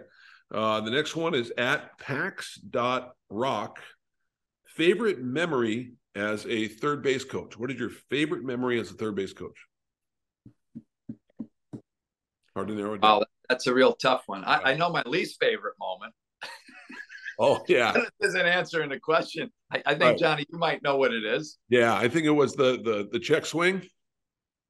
Uh, 0.54 0.80
the 0.82 0.92
next 0.92 1.16
one 1.16 1.36
is 1.36 1.52
at 1.58 1.98
pax.rock. 2.00 3.80
Favorite 4.66 5.22
memory 5.22 5.97
as 6.18 6.46
a 6.48 6.68
third 6.68 7.04
base 7.04 7.24
coach? 7.24 7.58
What 7.58 7.72
is 7.72 7.80
your 7.80 7.90
favorite 7.90 8.44
memory 8.44 8.80
as 8.80 8.90
a 8.90 8.96
third 8.96 9.16
base 9.16 9.34
coach? 9.34 9.68
Hard 12.56 12.70
to 12.70 12.74
narrow 12.74 12.96
it 12.96 13.02
down. 13.02 13.20
Wow, 13.20 13.26
that's 13.48 13.68
a 13.68 13.74
real 13.74 13.94
tough 13.94 14.24
one. 14.26 14.44
I, 14.44 14.72
I 14.72 14.74
know 14.76 14.90
my 14.90 15.04
least 15.06 15.38
favorite 15.40 15.76
moment. 15.80 16.14
Oh 17.40 17.64
yeah, 17.68 17.96
is 18.20 18.34
an 18.34 18.48
answer 18.48 18.82
in 18.82 18.90
the 18.90 19.00
question. 19.00 19.52
I, 19.72 19.84
I 19.86 19.90
think 19.92 20.02
right. 20.02 20.18
Johnny, 20.18 20.46
you 20.52 20.58
might 20.58 20.82
know 20.82 20.98
what 20.98 21.14
it 21.14 21.24
is. 21.24 21.60
Yeah, 21.70 21.96
I 21.96 22.08
think 22.08 22.26
it 22.26 22.32
was 22.32 22.56
the 22.56 22.82
the 22.84 23.08
the 23.12 23.20
check 23.20 23.46
swing. 23.46 23.84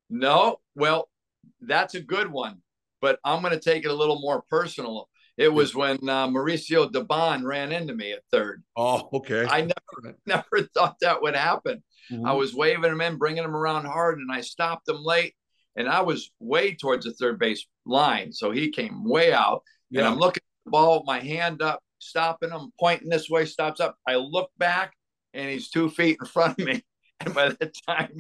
No, 0.10 0.58
well, 0.75 1.08
that's 1.62 1.96
a 1.96 2.01
good 2.01 2.30
one, 2.30 2.58
but 3.00 3.20
I'm 3.24 3.42
going 3.42 3.54
to 3.54 3.60
take 3.62 3.86
it 3.86 3.92
a 3.92 3.94
little 3.94 4.20
more 4.20 4.44
personal. 4.50 5.08
It 5.38 5.53
was 5.53 5.75
when 5.75 5.98
uh, 5.98 6.27
Mauricio 6.27 6.91
Dubon 6.91 7.44
ran 7.44 7.72
into 7.72 7.94
me 7.94 8.12
at 8.12 8.24
third. 8.32 8.63
Oh, 8.75 9.08
okay. 9.13 9.46
I 9.48 9.62
never, 9.62 10.17
never 10.25 10.67
thought 10.74 10.98
that 11.01 11.22
would 11.22 11.36
happen. 11.36 11.84
Mm-hmm. 12.12 12.25
I 12.25 12.34
was 12.34 12.56
waving 12.56 12.91
him 12.91 13.01
in, 13.01 13.17
bringing 13.17 13.44
him 13.44 13.56
around 13.56 13.86
hard, 13.86 14.17
and 14.17 14.32
I 14.32 14.41
stopped 14.41 14.89
him 14.89 15.03
late. 15.03 15.36
And 15.75 15.88
I 15.88 16.01
was 16.01 16.32
way 16.39 16.74
towards 16.74 17.06
the 17.06 17.13
third 17.13 17.38
base 17.38 17.67
line. 17.86 18.34
So 18.34 18.50
he 18.50 18.72
came 18.72 19.08
way 19.08 19.32
out. 19.32 19.62
Yeah. 19.91 20.01
And 20.01 20.10
I'm 20.10 20.17
looking 20.17 20.41
at 20.41 20.65
the 20.65 20.72
ball, 20.72 21.03
my 21.06 21.20
hand 21.20 21.62
up, 21.62 21.84
stopping 22.00 22.50
him, 22.50 22.72
pointing 22.79 23.10
this 23.10 23.29
way, 23.29 23.46
stops 23.46 23.79
up. 23.79 23.96
I 24.08 24.15
look 24.15 24.50
back, 24.58 24.94
and 25.36 25.48
he's 25.51 25.70
two 25.70 25.89
feet 25.89 26.17
in 26.20 26.27
front 26.27 26.60
of 26.60 26.65
me. 26.65 26.84
And 27.20 27.34
by 27.34 27.50
that 27.50 27.74
time 27.88 28.12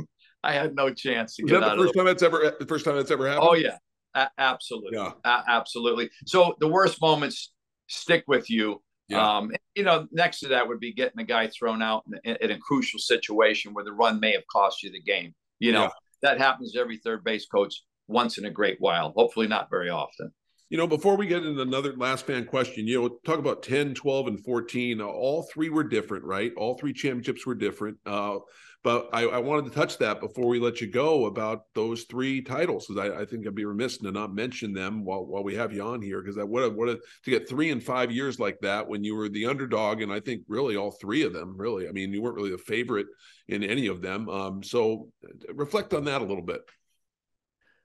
I 0.43 0.53
had 0.53 0.75
no 0.75 0.91
chance 0.91 1.35
to 1.35 1.43
Was 1.43 1.51
get 1.51 1.59
that 1.59 1.69
out 1.69 1.77
the 1.77 1.83
first 1.83 1.95
time 1.95 2.05
that's 2.05 2.23
ever 2.23 2.55
the 2.59 2.65
first 2.65 2.83
time 2.83 2.95
that's 2.95 3.11
ever 3.11 3.27
happened? 3.27 3.47
Oh 3.47 3.53
yeah. 3.53 3.77
A- 4.17 4.31
absolutely. 4.39 4.97
Yeah. 4.97 5.11
A- 5.23 5.43
absolutely. 5.47 6.09
So 6.25 6.55
the 6.59 6.67
worst 6.67 6.99
moments 7.01 7.53
stick 7.87 8.23
with 8.27 8.49
you. 8.49 8.81
Yeah. 9.07 9.37
Um, 9.37 9.51
you 9.75 9.83
know, 9.83 10.07
next 10.11 10.39
to 10.39 10.49
that 10.49 10.67
would 10.67 10.79
be 10.79 10.91
getting 10.91 11.15
the 11.15 11.23
guy 11.23 11.47
thrown 11.47 11.81
out 11.81 12.03
in, 12.25 12.35
in, 12.41 12.51
a 12.51 12.57
crucial 12.57 12.99
situation 12.99 13.73
where 13.73 13.85
the 13.85 13.93
run 13.93 14.19
may 14.19 14.33
have 14.33 14.45
cost 14.51 14.83
you 14.83 14.91
the 14.91 15.01
game. 15.01 15.33
You 15.59 15.71
know, 15.71 15.83
yeah. 15.83 15.89
that 16.23 16.39
happens 16.39 16.73
to 16.73 16.79
every 16.79 16.97
third 16.97 17.23
base 17.23 17.45
coach 17.45 17.83
once 18.07 18.37
in 18.37 18.45
a 18.45 18.51
great 18.51 18.77
while. 18.79 19.13
Hopefully, 19.15 19.47
not 19.47 19.69
very 19.69 19.89
often. 19.89 20.33
You 20.69 20.77
know, 20.77 20.87
before 20.87 21.15
we 21.15 21.27
get 21.27 21.45
into 21.45 21.61
another 21.61 21.93
last 21.95 22.25
fan 22.25 22.45
question, 22.45 22.85
you 22.85 23.01
know, 23.01 23.19
talk 23.25 23.39
about 23.39 23.63
10, 23.63 23.93
12, 23.93 24.27
and 24.27 24.43
14. 24.43 24.99
All 24.99 25.43
three 25.43 25.69
were 25.69 25.85
different, 25.85 26.25
right? 26.25 26.51
All 26.57 26.77
three 26.77 26.91
championships 26.91 27.45
were 27.45 27.55
different. 27.55 27.97
Uh, 28.05 28.39
but 28.87 29.09
I, 29.11 29.23
I, 29.23 29.39
wanted 29.39 29.65
to 29.65 29.77
touch 29.77 29.97
that 29.97 30.21
before 30.21 30.47
we 30.47 30.61
let 30.61 30.79
you 30.79 30.87
go 30.87 31.25
about 31.25 31.63
those 31.75 32.03
three 32.03 32.41
titles, 32.41 32.87
because 32.87 33.11
I, 33.11 33.23
I, 33.23 33.25
think 33.25 33.45
I'd 33.45 33.53
be 33.53 33.65
remiss 33.65 33.97
to 33.97 34.13
not 34.13 34.33
mention 34.33 34.71
them 34.71 35.03
while, 35.03 35.25
while 35.25 35.43
we 35.43 35.55
have 35.55 35.73
you 35.73 35.81
on 35.81 36.01
here, 36.01 36.21
because 36.21 36.41
what 36.47 36.63
a, 36.63 36.69
what 36.69 36.87
a, 36.87 36.97
to 37.25 37.29
get 37.29 37.49
three 37.49 37.71
and 37.71 37.83
five 37.83 38.13
years 38.13 38.39
like 38.39 38.57
that 38.61 38.87
when 38.87 39.03
you 39.03 39.13
were 39.13 39.27
the 39.27 39.45
underdog, 39.45 40.01
and 40.01 40.09
I 40.09 40.21
think 40.21 40.43
really 40.47 40.77
all 40.77 40.91
three 40.91 41.23
of 41.23 41.33
them, 41.33 41.57
really. 41.57 41.89
I 41.89 41.91
mean, 41.91 42.13
you 42.13 42.21
weren't 42.21 42.37
really 42.37 42.51
the 42.51 42.57
favorite 42.59 43.07
in 43.49 43.61
any 43.61 43.87
of 43.87 44.01
them. 44.01 44.29
Um, 44.29 44.63
so 44.63 45.09
reflect 45.53 45.93
on 45.93 46.05
that 46.05 46.21
a 46.21 46.25
little 46.25 46.45
bit. 46.45 46.61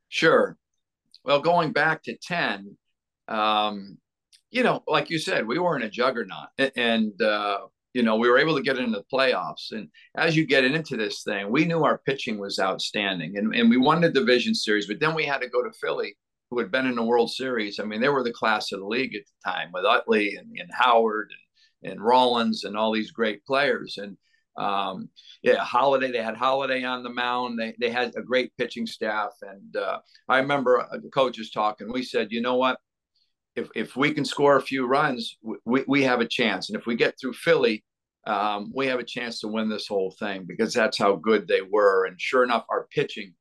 Sure. 0.09 0.57
Well, 1.25 1.41
going 1.41 1.73
back 1.73 2.05
to 2.05 2.17
10, 2.17 2.77
um, 3.27 3.99
you 4.53 4.63
know, 4.63 4.85
like 4.87 5.11
you 5.11 5.19
said, 5.19 5.49
we 5.49 5.59
weren't 5.59 5.83
a 5.83 5.91
juggernaut. 5.91 6.51
And, 6.77 7.21
uh, 7.21 7.59
you 7.95 8.03
know, 8.03 8.17
we 8.17 8.29
were 8.29 8.39
able 8.39 8.57
to 8.57 8.63
get 8.63 8.79
into 8.79 8.99
the 8.99 9.05
playoffs. 9.13 9.73
And 9.73 9.89
as 10.17 10.37
you 10.37 10.47
get 10.47 10.65
into 10.65 10.97
this 10.97 11.23
thing, 11.23 11.51
we 11.51 11.65
knew 11.65 11.85
our 11.85 11.99
pitching 11.99 12.39
was 12.39 12.59
outstanding. 12.59 13.37
And, 13.37 13.55
and 13.55 13.69
we 13.69 13.77
won 13.77 14.01
the 14.01 14.11
division 14.11 14.55
series, 14.55 14.87
but 14.87 15.01
then 15.01 15.15
we 15.15 15.25
had 15.25 15.41
to 15.43 15.49
go 15.49 15.63
to 15.63 15.79
Philly, 15.81 16.17
who 16.51 16.59
had 16.59 16.71
been 16.71 16.87
in 16.87 16.95
the 16.95 17.03
World 17.03 17.31
Series. 17.31 17.79
I 17.79 17.85
mean, 17.85 18.01
they 18.01 18.09
were 18.09 18.25
the 18.25 18.33
class 18.33 18.73
of 18.73 18.81
the 18.81 18.87
league 18.87 19.15
at 19.15 19.23
the 19.27 19.51
time 19.51 19.71
with 19.73 19.85
Utley 19.85 20.37
and, 20.37 20.49
and 20.59 20.71
Howard 20.73 21.33
and, 21.83 21.93
and 21.93 22.01
Rollins 22.01 22.65
and 22.65 22.77
all 22.77 22.93
these 22.93 23.11
great 23.11 23.45
players. 23.45 23.99
And 23.99 24.17
um, 24.57 25.09
yeah, 25.43 25.65
Halladay, 25.65 26.13
They 26.13 26.23
had 26.23 26.35
Halladay 26.35 26.89
on 26.89 27.03
the 27.03 27.11
mound. 27.11 27.59
They 27.59 27.75
they 27.81 27.91
had 27.91 28.15
a 28.17 28.23
great 28.23 28.53
pitching 28.59 28.87
staff, 28.87 29.31
and 29.41 29.77
uh, 29.77 29.99
I 30.29 30.39
remember 30.39 30.87
the 30.93 31.09
coaches 31.09 31.51
talking. 31.51 31.91
We 31.91 32.03
said, 32.03 32.29
you 32.31 32.43
know 32.43 32.57
what, 32.57 32.79
if 33.57 33.69
if 33.75 33.97
we 33.97 34.13
can 34.13 34.25
score 34.25 34.57
a 34.57 34.63
few 34.63 34.87
runs, 34.87 35.37
we 35.65 35.85
we 35.87 36.03
have 36.03 36.21
a 36.21 36.27
chance, 36.27 36.69
and 36.69 36.79
if 36.79 36.87
we 36.87 36.97
get 36.97 37.19
through 37.19 37.35
Philly, 37.35 37.85
um, 38.27 38.73
we 38.75 38.87
have 38.87 39.01
a 39.01 39.05
chance 39.05 39.41
to 39.41 39.49
win 39.49 39.69
this 39.69 39.87
whole 39.87 40.11
thing 40.19 40.45
because 40.47 40.73
that's 40.73 40.99
how 40.99 41.17
good 41.17 41.47
they 41.47 41.63
were. 41.63 42.07
And 42.07 42.21
sure 42.21 42.45
enough, 42.45 42.65
our 42.69 42.87
pitching. 42.91 43.35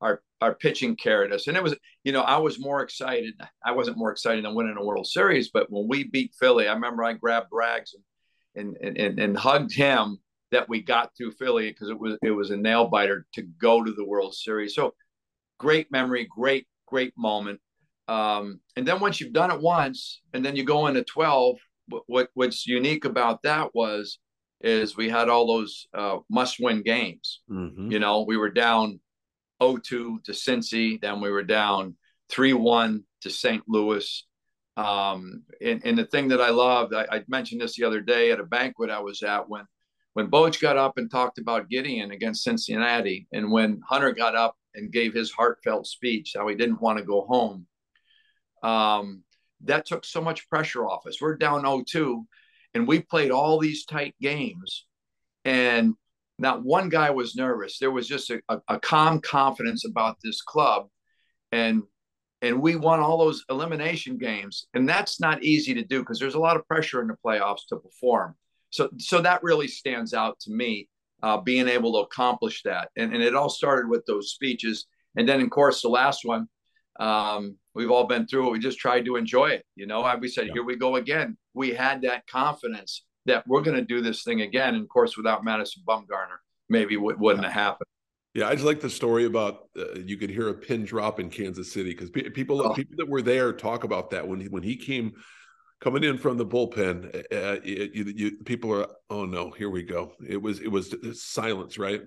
Our, 0.00 0.22
our 0.40 0.54
pitching 0.54 0.94
carried 0.94 1.32
us, 1.32 1.48
and 1.48 1.56
it 1.56 1.62
was 1.64 1.74
you 2.04 2.12
know 2.12 2.20
I 2.20 2.36
was 2.36 2.60
more 2.60 2.82
excited. 2.84 3.34
I 3.64 3.72
wasn't 3.72 3.98
more 3.98 4.12
excited 4.12 4.44
than 4.44 4.54
winning 4.54 4.76
a 4.78 4.84
World 4.84 5.08
Series, 5.08 5.50
but 5.50 5.68
when 5.72 5.88
we 5.88 6.04
beat 6.04 6.36
Philly, 6.38 6.68
I 6.68 6.72
remember 6.72 7.02
I 7.02 7.14
grabbed 7.14 7.50
Braggs 7.50 7.94
and 8.54 8.76
and 8.80 8.96
and, 8.96 9.18
and 9.18 9.36
hugged 9.36 9.74
him 9.74 10.18
that 10.50 10.68
we 10.68 10.82
got 10.82 11.16
through 11.16 11.32
Philly 11.32 11.70
because 11.70 11.90
it 11.90 11.98
was 11.98 12.16
it 12.22 12.30
was 12.30 12.50
a 12.50 12.56
nail 12.56 12.86
biter 12.86 13.26
to 13.34 13.42
go 13.42 13.82
to 13.82 13.92
the 13.92 14.04
World 14.04 14.34
Series. 14.34 14.76
So 14.76 14.94
great 15.58 15.90
memory, 15.90 16.28
great 16.30 16.68
great 16.86 17.12
moment. 17.16 17.60
Um, 18.08 18.60
and 18.76 18.86
then 18.86 19.00
once 19.00 19.20
you've 19.20 19.32
done 19.32 19.50
it 19.50 19.60
once, 19.60 20.22
and 20.32 20.44
then 20.44 20.56
you 20.56 20.64
go 20.64 20.86
into 20.86 21.04
twelve, 21.04 21.58
what 22.06 22.28
what's 22.34 22.66
unique 22.66 23.04
about 23.04 23.42
that 23.42 23.74
was 23.74 24.18
is 24.60 24.96
we 24.96 25.08
had 25.08 25.28
all 25.28 25.46
those 25.46 25.86
uh, 25.94 26.18
must-win 26.28 26.82
games. 26.82 27.42
Mm-hmm. 27.50 27.92
You 27.92 28.00
know, 28.00 28.24
we 28.26 28.36
were 28.36 28.50
down 28.50 28.98
0-2 29.62 29.82
to 30.24 30.32
Cincy, 30.32 31.00
then 31.00 31.20
we 31.20 31.30
were 31.30 31.44
down 31.44 31.94
3-1 32.32 33.02
to 33.22 33.30
St. 33.30 33.62
Louis. 33.68 34.26
Um, 34.76 35.42
and, 35.60 35.80
and 35.84 35.98
the 35.98 36.06
thing 36.06 36.28
that 36.28 36.40
I 36.40 36.50
loved, 36.50 36.94
I, 36.94 37.06
I 37.10 37.24
mentioned 37.28 37.60
this 37.60 37.76
the 37.76 37.84
other 37.84 38.00
day 38.00 38.30
at 38.30 38.40
a 38.40 38.44
banquet 38.44 38.90
I 38.90 39.00
was 39.00 39.22
at 39.22 39.48
when 39.48 39.64
when 40.14 40.30
Boch 40.30 40.60
got 40.60 40.76
up 40.76 40.98
and 40.98 41.08
talked 41.08 41.38
about 41.38 41.68
Gideon 41.68 42.10
against 42.10 42.42
Cincinnati, 42.42 43.28
and 43.32 43.52
when 43.52 43.80
Hunter 43.88 44.10
got 44.10 44.34
up 44.34 44.56
and 44.74 44.90
gave 44.90 45.14
his 45.14 45.30
heartfelt 45.30 45.86
speech 45.86 46.32
how 46.36 46.48
he 46.48 46.56
didn't 46.56 46.80
want 46.80 46.98
to 46.98 47.04
go 47.04 47.24
home, 47.28 47.68
um, 48.62 49.22
that 49.62 49.86
took 49.86 50.04
so 50.04 50.20
much 50.20 50.48
pressure 50.48 50.86
off 50.86 51.06
us. 51.06 51.20
We're 51.20 51.36
down 51.36 51.62
0-2, 51.62 52.24
and 52.74 52.86
we 52.86 53.00
played 53.00 53.30
all 53.30 53.58
these 53.58 53.84
tight 53.84 54.14
games, 54.20 54.86
and 55.44 55.94
not 56.38 56.64
one 56.64 56.88
guy 56.88 57.10
was 57.10 57.34
nervous. 57.34 57.78
There 57.78 57.90
was 57.90 58.06
just 58.06 58.30
a, 58.30 58.40
a, 58.48 58.60
a 58.68 58.80
calm 58.80 59.20
confidence 59.20 59.84
about 59.84 60.16
this 60.22 60.42
club, 60.42 60.88
and 61.52 61.82
and 62.40 62.62
we 62.62 62.76
won 62.76 63.00
all 63.00 63.18
those 63.18 63.44
elimination 63.50 64.16
games, 64.16 64.68
and 64.72 64.88
that's 64.88 65.20
not 65.20 65.42
easy 65.42 65.74
to 65.74 65.84
do 65.84 66.00
because 66.00 66.20
there's 66.20 66.36
a 66.36 66.40
lot 66.40 66.56
of 66.56 66.66
pressure 66.68 67.00
in 67.02 67.08
the 67.08 67.16
playoffs 67.24 67.66
to 67.68 67.76
perform 67.76 68.36
so 68.70 68.88
so 68.98 69.20
that 69.20 69.42
really 69.42 69.68
stands 69.68 70.14
out 70.14 70.38
to 70.40 70.50
me 70.50 70.88
uh, 71.22 71.38
being 71.38 71.68
able 71.68 71.92
to 71.92 72.06
accomplish 72.06 72.62
that 72.62 72.90
and, 72.96 73.12
and 73.12 73.22
it 73.22 73.34
all 73.34 73.48
started 73.48 73.88
with 73.88 74.04
those 74.06 74.32
speeches 74.32 74.86
and 75.16 75.28
then 75.28 75.40
of 75.40 75.50
course 75.50 75.82
the 75.82 75.88
last 75.88 76.24
one 76.24 76.46
um, 77.00 77.56
we've 77.78 77.90
all 77.90 78.06
been 78.06 78.26
through 78.26 78.48
it 78.48 78.50
we 78.50 78.58
just 78.58 78.78
tried 78.78 79.04
to 79.04 79.16
enjoy 79.16 79.46
it 79.46 79.64
you 79.76 79.86
know 79.86 80.00
we 80.20 80.28
said 80.28 80.48
yeah. 80.48 80.52
here 80.54 80.64
we 80.64 80.76
go 80.76 80.96
again 80.96 81.36
we 81.54 81.70
had 81.70 82.02
that 82.02 82.26
confidence 82.26 83.04
that 83.24 83.46
we're 83.46 83.62
going 83.62 83.76
to 83.76 83.84
do 83.84 84.00
this 84.00 84.24
thing 84.24 84.42
again 84.42 84.74
and 84.74 84.82
of 84.82 84.88
course 84.88 85.16
without 85.16 85.44
madison 85.44 85.82
bumgarner 85.88 86.38
maybe 86.68 86.94
it 86.94 87.00
wouldn't 87.00 87.42
yeah. 87.42 87.50
have 87.50 87.52
happened 87.52 87.86
yeah, 88.34 88.46
I 88.46 88.52
just 88.52 88.66
like 88.66 88.80
the 88.80 88.90
story 88.90 89.24
about 89.24 89.68
uh, 89.76 89.98
you 89.98 90.16
could 90.16 90.30
hear 90.30 90.48
a 90.48 90.54
pin 90.54 90.84
drop 90.84 91.18
in 91.18 91.28
Kansas 91.28 91.72
City 91.72 91.90
because 91.90 92.10
pe- 92.10 92.28
people 92.28 92.60
oh. 92.60 92.72
people 92.72 92.94
that 92.98 93.08
were 93.08 93.22
there 93.22 93.52
talk 93.52 93.82
about 93.82 94.10
that 94.10 94.28
when 94.28 94.38
he, 94.38 94.46
when 94.46 94.62
he 94.62 94.76
came 94.76 95.14
coming 95.80 96.04
in 96.04 96.18
from 96.18 96.36
the 96.36 96.46
bullpen, 96.46 97.24
uh, 97.32 97.36
uh 97.36 97.56
you, 97.64 98.04
you, 98.14 98.36
people 98.44 98.72
are, 98.72 98.86
oh 99.10 99.24
no, 99.24 99.50
here 99.50 99.70
we 99.70 99.82
go. 99.82 100.12
It 100.24 100.40
was 100.40 100.60
it 100.60 100.68
was 100.68 100.94
silence, 101.14 101.78
right? 101.78 102.02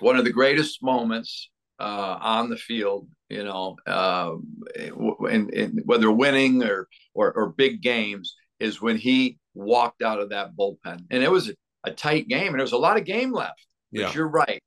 One 0.00 0.16
of 0.16 0.24
the 0.24 0.32
greatest 0.32 0.82
moments 0.82 1.50
uh, 1.78 2.18
on 2.20 2.50
the 2.50 2.56
field, 2.56 3.08
you 3.28 3.44
know, 3.44 3.76
uh, 3.86 4.34
and, 4.76 5.52
and 5.52 5.80
whether 5.84 6.10
winning 6.10 6.62
or, 6.62 6.88
or, 7.14 7.32
or 7.32 7.50
big 7.50 7.82
games, 7.82 8.34
is 8.60 8.82
when 8.82 8.96
he 8.96 9.38
walked 9.54 10.02
out 10.02 10.20
of 10.20 10.30
that 10.30 10.56
bullpen, 10.56 11.04
and 11.10 11.22
it 11.22 11.30
was 11.30 11.48
a, 11.48 11.54
a 11.84 11.92
tight 11.92 12.26
game, 12.28 12.48
and 12.48 12.56
there 12.56 12.62
was 12.62 12.72
a 12.72 12.78
lot 12.78 12.96
of 12.96 13.04
game 13.04 13.32
left. 13.32 13.64
Yeah. 13.92 14.12
you're 14.12 14.28
right. 14.28 14.60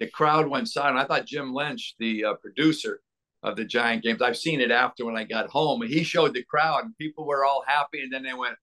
The 0.00 0.06
crowd 0.06 0.46
went 0.48 0.68
silent. 0.68 0.98
I 0.98 1.04
thought 1.04 1.26
Jim 1.26 1.52
Lynch, 1.52 1.94
the 1.98 2.24
uh, 2.26 2.34
producer, 2.34 3.00
of 3.42 3.56
the 3.56 3.64
Giant 3.64 4.02
games. 4.02 4.22
I've 4.22 4.36
seen 4.36 4.60
it 4.60 4.70
after 4.70 5.04
when 5.04 5.16
I 5.16 5.24
got 5.24 5.48
home, 5.48 5.82
he 5.82 6.02
showed 6.02 6.34
the 6.34 6.44
crowd, 6.44 6.84
and 6.84 6.98
people 6.98 7.26
were 7.26 7.44
all 7.44 7.62
happy, 7.66 8.02
and 8.02 8.12
then 8.12 8.22
they 8.22 8.34
went, 8.34 8.56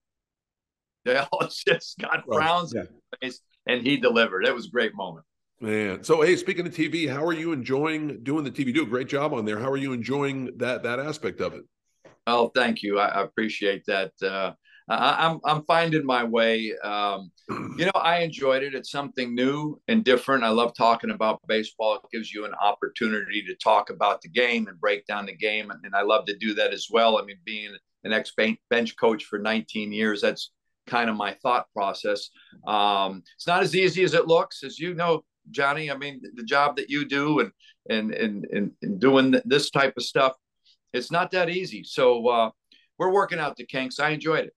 they 1.05 1.17
all 1.17 1.47
just 1.47 1.97
got 1.99 2.25
frowns 2.25 2.73
yeah. 2.75 3.29
and 3.67 3.85
he 3.85 3.97
delivered. 3.97 4.45
It 4.45 4.55
was 4.55 4.65
a 4.65 4.71
great 4.71 4.95
moment. 4.95 5.25
Man, 5.61 6.03
so 6.03 6.21
hey, 6.21 6.35
speaking 6.35 6.67
of 6.67 6.73
TV, 6.73 7.09
how 7.09 7.25
are 7.25 7.33
you 7.33 7.53
enjoying 7.53 8.23
doing 8.23 8.43
the 8.43 8.51
TV? 8.51 8.67
You 8.67 8.73
do 8.73 8.83
a 8.83 8.87
great 8.87 9.07
job 9.07 9.33
on 9.33 9.45
there. 9.45 9.57
How 9.57 9.71
are 9.71 9.77
you 9.77 9.93
enjoying 9.93 10.57
that 10.57 10.83
that 10.83 10.99
aspect 10.99 11.39
of 11.39 11.53
it? 11.53 11.63
Oh, 12.27 12.51
thank 12.53 12.83
you. 12.83 12.99
I, 12.99 13.07
I 13.07 13.21
appreciate 13.21 13.85
that. 13.85 14.11
Uh, 14.21 14.51
I, 14.89 15.25
am 15.25 15.39
I'm, 15.45 15.57
I'm 15.57 15.65
finding 15.65 16.05
my 16.05 16.25
way. 16.25 16.73
Um, 16.83 17.31
you 17.77 17.85
know, 17.85 17.91
I 17.95 18.19
enjoyed 18.19 18.63
it. 18.63 18.75
It's 18.75 18.91
something 18.91 19.33
new 19.33 19.79
and 19.87 20.03
different. 20.03 20.43
I 20.43 20.49
love 20.49 20.73
talking 20.75 21.11
about 21.11 21.39
baseball. 21.47 21.95
It 21.95 22.01
gives 22.11 22.33
you 22.33 22.43
an 22.43 22.53
opportunity 22.61 23.41
to 23.43 23.55
talk 23.55 23.89
about 23.89 24.21
the 24.21 24.29
game 24.29 24.67
and 24.67 24.79
break 24.79 25.05
down 25.05 25.25
the 25.25 25.35
game, 25.35 25.71
and, 25.71 25.79
and 25.85 25.95
I 25.95 26.01
love 26.01 26.25
to 26.25 26.37
do 26.37 26.53
that 26.55 26.73
as 26.73 26.87
well. 26.91 27.17
I 27.17 27.23
mean, 27.23 27.37
being 27.45 27.73
an 28.03 28.11
ex 28.11 28.33
bench 28.69 28.95
coach 28.97 29.23
for 29.23 29.39
19 29.39 29.93
years, 29.93 30.21
that's 30.21 30.51
kind 30.85 31.09
of 31.09 31.15
my 31.15 31.33
thought 31.41 31.65
process. 31.73 32.29
Um, 32.67 33.23
it's 33.35 33.47
not 33.47 33.63
as 33.63 33.73
easy 33.73 34.03
as 34.03 34.13
it 34.13 34.27
looks, 34.27 34.63
as 34.63 34.77
you 34.79 34.93
know, 34.93 35.23
Johnny. 35.51 35.91
I 35.91 35.97
mean, 35.97 36.21
the 36.35 36.43
job 36.43 36.75
that 36.77 36.89
you 36.89 37.05
do 37.05 37.39
and 37.39 37.51
and 37.89 38.13
and 38.13 38.45
and, 38.51 38.71
and 38.81 38.99
doing 38.99 39.35
this 39.45 39.69
type 39.69 39.93
of 39.97 40.03
stuff, 40.03 40.33
it's 40.93 41.11
not 41.11 41.31
that 41.31 41.49
easy. 41.49 41.83
So 41.83 42.27
uh, 42.27 42.51
we're 42.97 43.13
working 43.13 43.39
out 43.39 43.55
the 43.55 43.65
kinks. 43.65 43.99
I 43.99 44.09
enjoyed 44.09 44.45
it. 44.45 44.53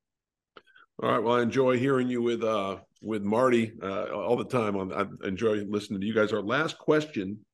All 1.03 1.11
right. 1.11 1.23
Well, 1.23 1.37
I 1.37 1.43
enjoy 1.43 1.79
hearing 1.79 2.09
you 2.09 2.23
with 2.23 2.43
uh 2.43 2.79
with 3.01 3.23
Marty 3.23 3.73
uh, 3.83 4.07
all 4.07 4.37
the 4.37 4.45
time. 4.45 4.77
On 4.77 4.93
I 4.93 5.27
enjoy 5.27 5.65
listening 5.65 6.01
to 6.01 6.07
you 6.07 6.15
guys. 6.15 6.33
Our 6.33 6.43
last 6.43 6.79
question 6.79 7.45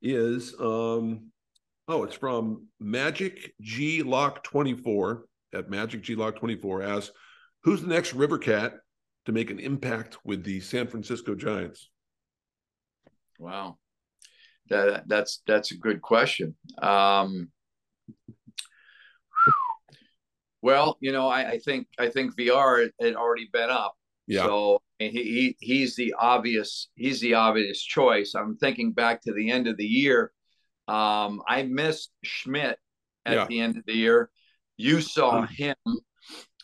is 0.00 0.54
um 0.60 1.30
oh 1.88 2.04
it's 2.04 2.14
from 2.14 2.66
Magic 2.78 3.52
G 3.60 4.02
Lock 4.04 4.44
twenty 4.44 4.74
four 4.74 5.24
at 5.52 5.70
Magic 5.70 6.02
G 6.02 6.14
Lock 6.14 6.36
twenty 6.36 6.54
four 6.54 6.82
asks 6.82 7.10
who's 7.64 7.82
the 7.82 7.88
next 7.88 8.14
River 8.14 8.38
Cat 8.38 8.74
to 9.26 9.32
make 9.32 9.50
an 9.50 9.58
impact 9.58 10.16
with 10.24 10.44
the 10.44 10.60
San 10.60 10.86
Francisco 10.86 11.34
Giants. 11.34 11.90
Wow, 13.38 13.78
that 14.68 15.08
that's 15.08 15.42
that's 15.46 15.72
a 15.72 15.76
good 15.76 16.02
question. 16.02 16.56
Um, 16.80 17.50
well, 20.62 20.96
you 21.00 21.12
know, 21.12 21.28
I, 21.28 21.50
I 21.50 21.58
think 21.58 21.86
I 21.98 22.08
think 22.08 22.36
Villar 22.36 22.90
had 23.00 23.14
already 23.14 23.48
been 23.52 23.70
up. 23.70 23.94
Yeah. 24.26 24.44
So 24.44 24.82
he, 24.98 25.08
he 25.08 25.56
he's 25.60 25.96
the 25.96 26.14
obvious 26.18 26.88
he's 26.94 27.20
the 27.20 27.34
obvious 27.34 27.82
choice. 27.82 28.34
I'm 28.34 28.56
thinking 28.56 28.92
back 28.92 29.22
to 29.22 29.32
the 29.32 29.50
end 29.50 29.68
of 29.68 29.76
the 29.76 29.86
year. 29.86 30.32
Um, 30.88 31.42
I 31.46 31.62
missed 31.62 32.10
Schmitt 32.24 32.78
at 33.24 33.34
yeah. 33.34 33.46
the 33.46 33.60
end 33.60 33.76
of 33.76 33.84
the 33.86 33.94
year. 33.94 34.30
You 34.76 35.00
saw 35.00 35.46
him. 35.46 35.76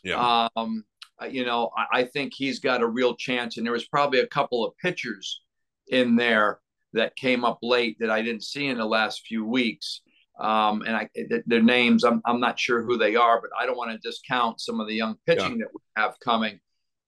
Yeah. 0.03 0.49
Um, 0.57 0.85
uh, 1.21 1.27
you 1.27 1.45
know, 1.45 1.71
I, 1.77 2.01
I, 2.01 2.05
think 2.05 2.33
he's 2.35 2.59
got 2.59 2.83
a 2.83 2.87
real 2.87 3.15
chance. 3.17 3.57
And 3.57 3.65
there 3.65 3.73
was 3.73 3.87
probably 3.87 4.21
a 4.21 4.27
couple 4.27 4.65
of 4.65 4.77
pitchers 4.79 5.43
in 5.89 6.17
there 6.17 6.61
that 6.95 7.17
came 7.17 7.45
up 7.45 7.59
late 7.63 7.97
that 8.01 8.11
I 8.11 8.23
didn't 8.23 8.45
see 8.45 8.67
in 8.67 8.79
the 8.79 8.87
last 8.87 9.27
few 9.27 9.45
weeks. 9.45 10.01
Um, 10.41 10.83
and 10.83 10.97
I, 10.97 11.09
their 11.47 11.63
names, 11.63 12.03
I'm, 12.03 12.21
I'm 12.25 12.41
not 12.41 12.59
sure 12.59 12.83
who 12.83 12.99
they 12.99 13.15
are, 13.15 13.41
but 13.41 13.51
I 13.59 13.67
don't 13.67 13.77
want 13.77 13.93
to 13.93 13.99
discount 13.99 14.61
some 14.61 14.81
of 14.81 14.89
the 14.89 14.95
young 14.95 15.17
pitching 15.27 15.59
yeah. 15.59 15.67
that 15.67 15.75
we 15.75 15.81
have 15.97 16.19
coming. 16.21 16.59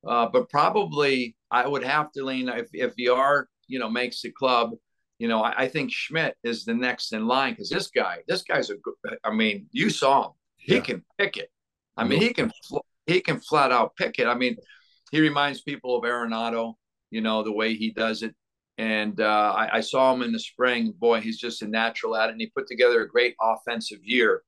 Uh, 0.07 0.29
but 0.33 0.49
probably 0.49 1.37
I 1.51 1.66
would 1.66 1.83
have 1.83 2.12
to 2.12 2.25
lean 2.25 2.49
if 2.49 2.68
if 2.72 2.94
Villar 2.96 3.49
you 3.66 3.79
know 3.79 3.90
makes 3.90 4.22
the 4.22 4.31
club. 4.31 4.70
You 5.18 5.29
know, 5.29 5.42
I, 5.42 5.62
I 5.62 5.68
think 5.68 5.90
Schmitt 5.90 6.37
is 6.44 6.64
the 6.64 6.75
next 6.75 7.12
in 7.12 7.27
line 7.27 7.55
because 7.55 7.70
this 7.70 7.88
guy, 7.88 8.18
this 8.29 8.42
guy's 8.42 8.70
a 8.70 8.77
good. 8.77 8.94
I 9.25 9.33
mean, 9.33 9.66
you 9.72 9.90
saw 9.90 10.27
him; 10.27 10.33
he 10.57 10.75
yeah. 10.75 10.81
can 10.81 11.05
pick 11.18 11.37
it. 11.37 11.51
I 11.96 12.05
mean, 12.05 12.20
he 12.20 12.33
can 12.33 12.53
he 13.07 13.20
can 13.20 13.40
flat 13.40 13.72
out 13.72 13.96
pick 13.96 14.18
it. 14.18 14.27
I 14.27 14.35
mean, 14.35 14.57
he 15.11 15.20
reminds 15.20 15.62
people 15.62 15.96
of 15.96 16.05
Arenado. 16.05 16.75
You 17.11 17.22
know 17.22 17.42
the 17.42 17.53
way 17.53 17.75
he 17.75 17.90
does 17.90 18.22
it. 18.22 18.35
And 18.78 19.20
uh, 19.20 19.54
I, 19.56 19.78
I, 19.78 19.80
saw 19.80 20.12
him 20.12 20.20
in 20.20 20.32
the 20.32 20.38
spring. 20.38 20.92
Boy, 20.98 21.20
he's 21.20 21.38
just 21.38 21.62
a 21.62 21.66
natural 21.66 22.14
at 22.14 22.28
it. 22.28 22.32
And 22.32 22.40
he 22.40 22.52
put 22.54 22.66
together 22.66 23.00
a 23.00 23.08
great 23.08 23.34
offensive 23.40 24.00
year. 24.02 24.42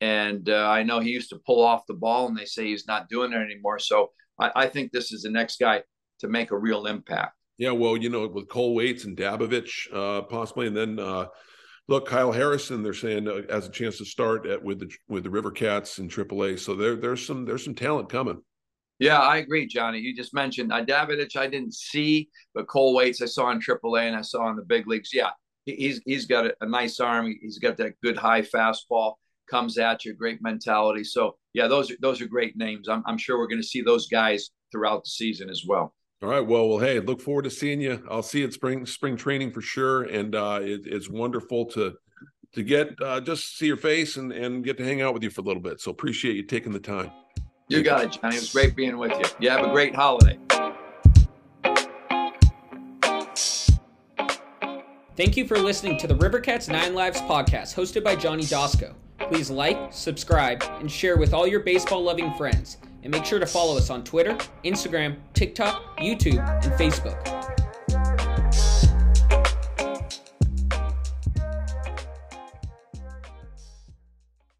And 0.00 0.48
uh, 0.48 0.68
I 0.68 0.84
know 0.84 1.00
he 1.00 1.10
used 1.10 1.30
to 1.30 1.40
pull 1.44 1.62
off 1.62 1.86
the 1.86 1.94
ball, 1.94 2.28
and 2.28 2.36
they 2.36 2.44
say 2.44 2.66
he's 2.66 2.86
not 2.86 3.08
doing 3.08 3.32
it 3.32 3.36
anymore. 3.36 3.78
So 3.78 4.10
I, 4.38 4.50
I 4.54 4.66
think 4.66 4.92
this 4.92 5.12
is 5.12 5.22
the 5.22 5.30
next 5.30 5.58
guy 5.58 5.82
to 6.20 6.28
make 6.28 6.50
a 6.50 6.58
real 6.58 6.86
impact. 6.86 7.34
Yeah, 7.58 7.72
well, 7.72 7.96
you 7.96 8.08
know, 8.08 8.26
with 8.26 8.48
Cole 8.48 8.74
Waites 8.74 9.04
and 9.04 9.16
Dabovich, 9.16 9.92
uh, 9.92 10.22
possibly, 10.22 10.66
and 10.66 10.76
then 10.76 10.98
uh, 10.98 11.26
look, 11.88 12.08
Kyle 12.08 12.32
Harrison, 12.32 12.82
they're 12.82 12.94
saying 12.94 13.28
uh, 13.28 13.42
has 13.50 13.66
a 13.66 13.70
chance 13.70 13.98
to 13.98 14.04
start 14.04 14.46
at, 14.46 14.62
with 14.62 14.80
the 14.80 14.90
with 15.08 15.22
the 15.22 15.30
River 15.30 15.50
Cats 15.50 15.98
in 15.98 16.08
AAA. 16.08 16.58
So 16.58 16.74
there 16.74 16.96
there's 16.96 17.24
some 17.24 17.44
there's 17.44 17.64
some 17.64 17.74
talent 17.74 18.08
coming. 18.08 18.42
Yeah, 19.02 19.18
I 19.18 19.38
agree, 19.38 19.66
Johnny. 19.66 19.98
You 19.98 20.14
just 20.14 20.32
mentioned 20.32 20.72
uh, 20.72 20.84
Dabovich. 20.84 21.34
I 21.34 21.48
didn't 21.48 21.74
see, 21.74 22.28
but 22.54 22.68
Cole 22.68 22.94
Waites 22.94 23.20
I 23.20 23.26
saw 23.26 23.50
in 23.50 23.58
AAA 23.58 24.02
and 24.06 24.14
I 24.14 24.22
saw 24.22 24.48
in 24.48 24.54
the 24.54 24.62
big 24.62 24.86
leagues. 24.86 25.10
Yeah, 25.12 25.30
he's 25.64 26.00
he's 26.06 26.26
got 26.26 26.46
a, 26.46 26.54
a 26.60 26.66
nice 26.66 27.00
arm. 27.00 27.34
He's 27.42 27.58
got 27.58 27.76
that 27.78 27.94
good 28.00 28.16
high 28.16 28.42
fastball 28.42 29.14
comes 29.50 29.76
at 29.76 30.04
you, 30.04 30.14
great 30.14 30.40
mentality. 30.40 31.02
So 31.02 31.36
yeah, 31.52 31.66
those 31.66 31.90
are 31.90 31.96
those 32.00 32.20
are 32.20 32.26
great 32.26 32.56
names. 32.56 32.88
I'm 32.88 33.02
I'm 33.04 33.18
sure 33.18 33.38
we're 33.38 33.48
going 33.48 33.60
to 33.60 33.66
see 33.66 33.82
those 33.82 34.06
guys 34.06 34.50
throughout 34.70 35.02
the 35.02 35.10
season 35.10 35.50
as 35.50 35.64
well. 35.66 35.92
All 36.22 36.28
right. 36.28 36.46
Well, 36.46 36.68
well, 36.68 36.78
hey, 36.78 37.00
look 37.00 37.20
forward 37.20 37.42
to 37.42 37.50
seeing 37.50 37.80
you. 37.80 38.06
I'll 38.08 38.22
see 38.22 38.38
you 38.38 38.46
at 38.46 38.52
spring 38.52 38.86
spring 38.86 39.16
training 39.16 39.50
for 39.50 39.62
sure, 39.62 40.04
and 40.04 40.36
uh, 40.36 40.60
it, 40.62 40.82
it's 40.84 41.10
wonderful 41.10 41.64
to 41.70 41.94
to 42.52 42.62
get 42.62 42.94
uh, 43.02 43.20
just 43.20 43.58
see 43.58 43.66
your 43.66 43.76
face 43.76 44.16
and 44.16 44.30
and 44.30 44.62
get 44.62 44.78
to 44.78 44.84
hang 44.84 45.02
out 45.02 45.12
with 45.12 45.24
you 45.24 45.30
for 45.30 45.40
a 45.40 45.44
little 45.44 45.62
bit. 45.62 45.80
So 45.80 45.90
appreciate 45.90 46.36
you 46.36 46.44
taking 46.44 46.70
the 46.70 46.78
time. 46.78 47.10
You 47.68 47.82
got 47.82 48.04
it, 48.04 48.12
Johnny. 48.12 48.36
It 48.36 48.40
was 48.40 48.52
great 48.52 48.76
being 48.76 48.98
with 48.98 49.12
you. 49.12 49.24
You 49.40 49.50
have 49.50 49.64
a 49.64 49.70
great 49.70 49.94
holiday. 49.94 50.38
Thank 55.16 55.36
you 55.36 55.46
for 55.46 55.58
listening 55.58 55.98
to 55.98 56.06
the 56.06 56.14
Rivercats 56.14 56.68
Nine 56.68 56.94
Lives 56.94 57.20
podcast, 57.20 57.74
hosted 57.74 58.02
by 58.02 58.16
Johnny 58.16 58.44
Doskow. 58.44 58.94
Please 59.18 59.50
like, 59.50 59.92
subscribe, 59.92 60.62
and 60.80 60.90
share 60.90 61.16
with 61.16 61.32
all 61.32 61.46
your 61.46 61.60
baseball 61.60 62.02
loving 62.02 62.34
friends. 62.34 62.78
And 63.02 63.10
make 63.12 63.24
sure 63.24 63.38
to 63.38 63.46
follow 63.46 63.76
us 63.76 63.90
on 63.90 64.04
Twitter, 64.04 64.36
Instagram, 64.64 65.16
TikTok, 65.34 65.98
YouTube, 65.98 66.46
and 66.64 66.72
Facebook. 66.72 67.61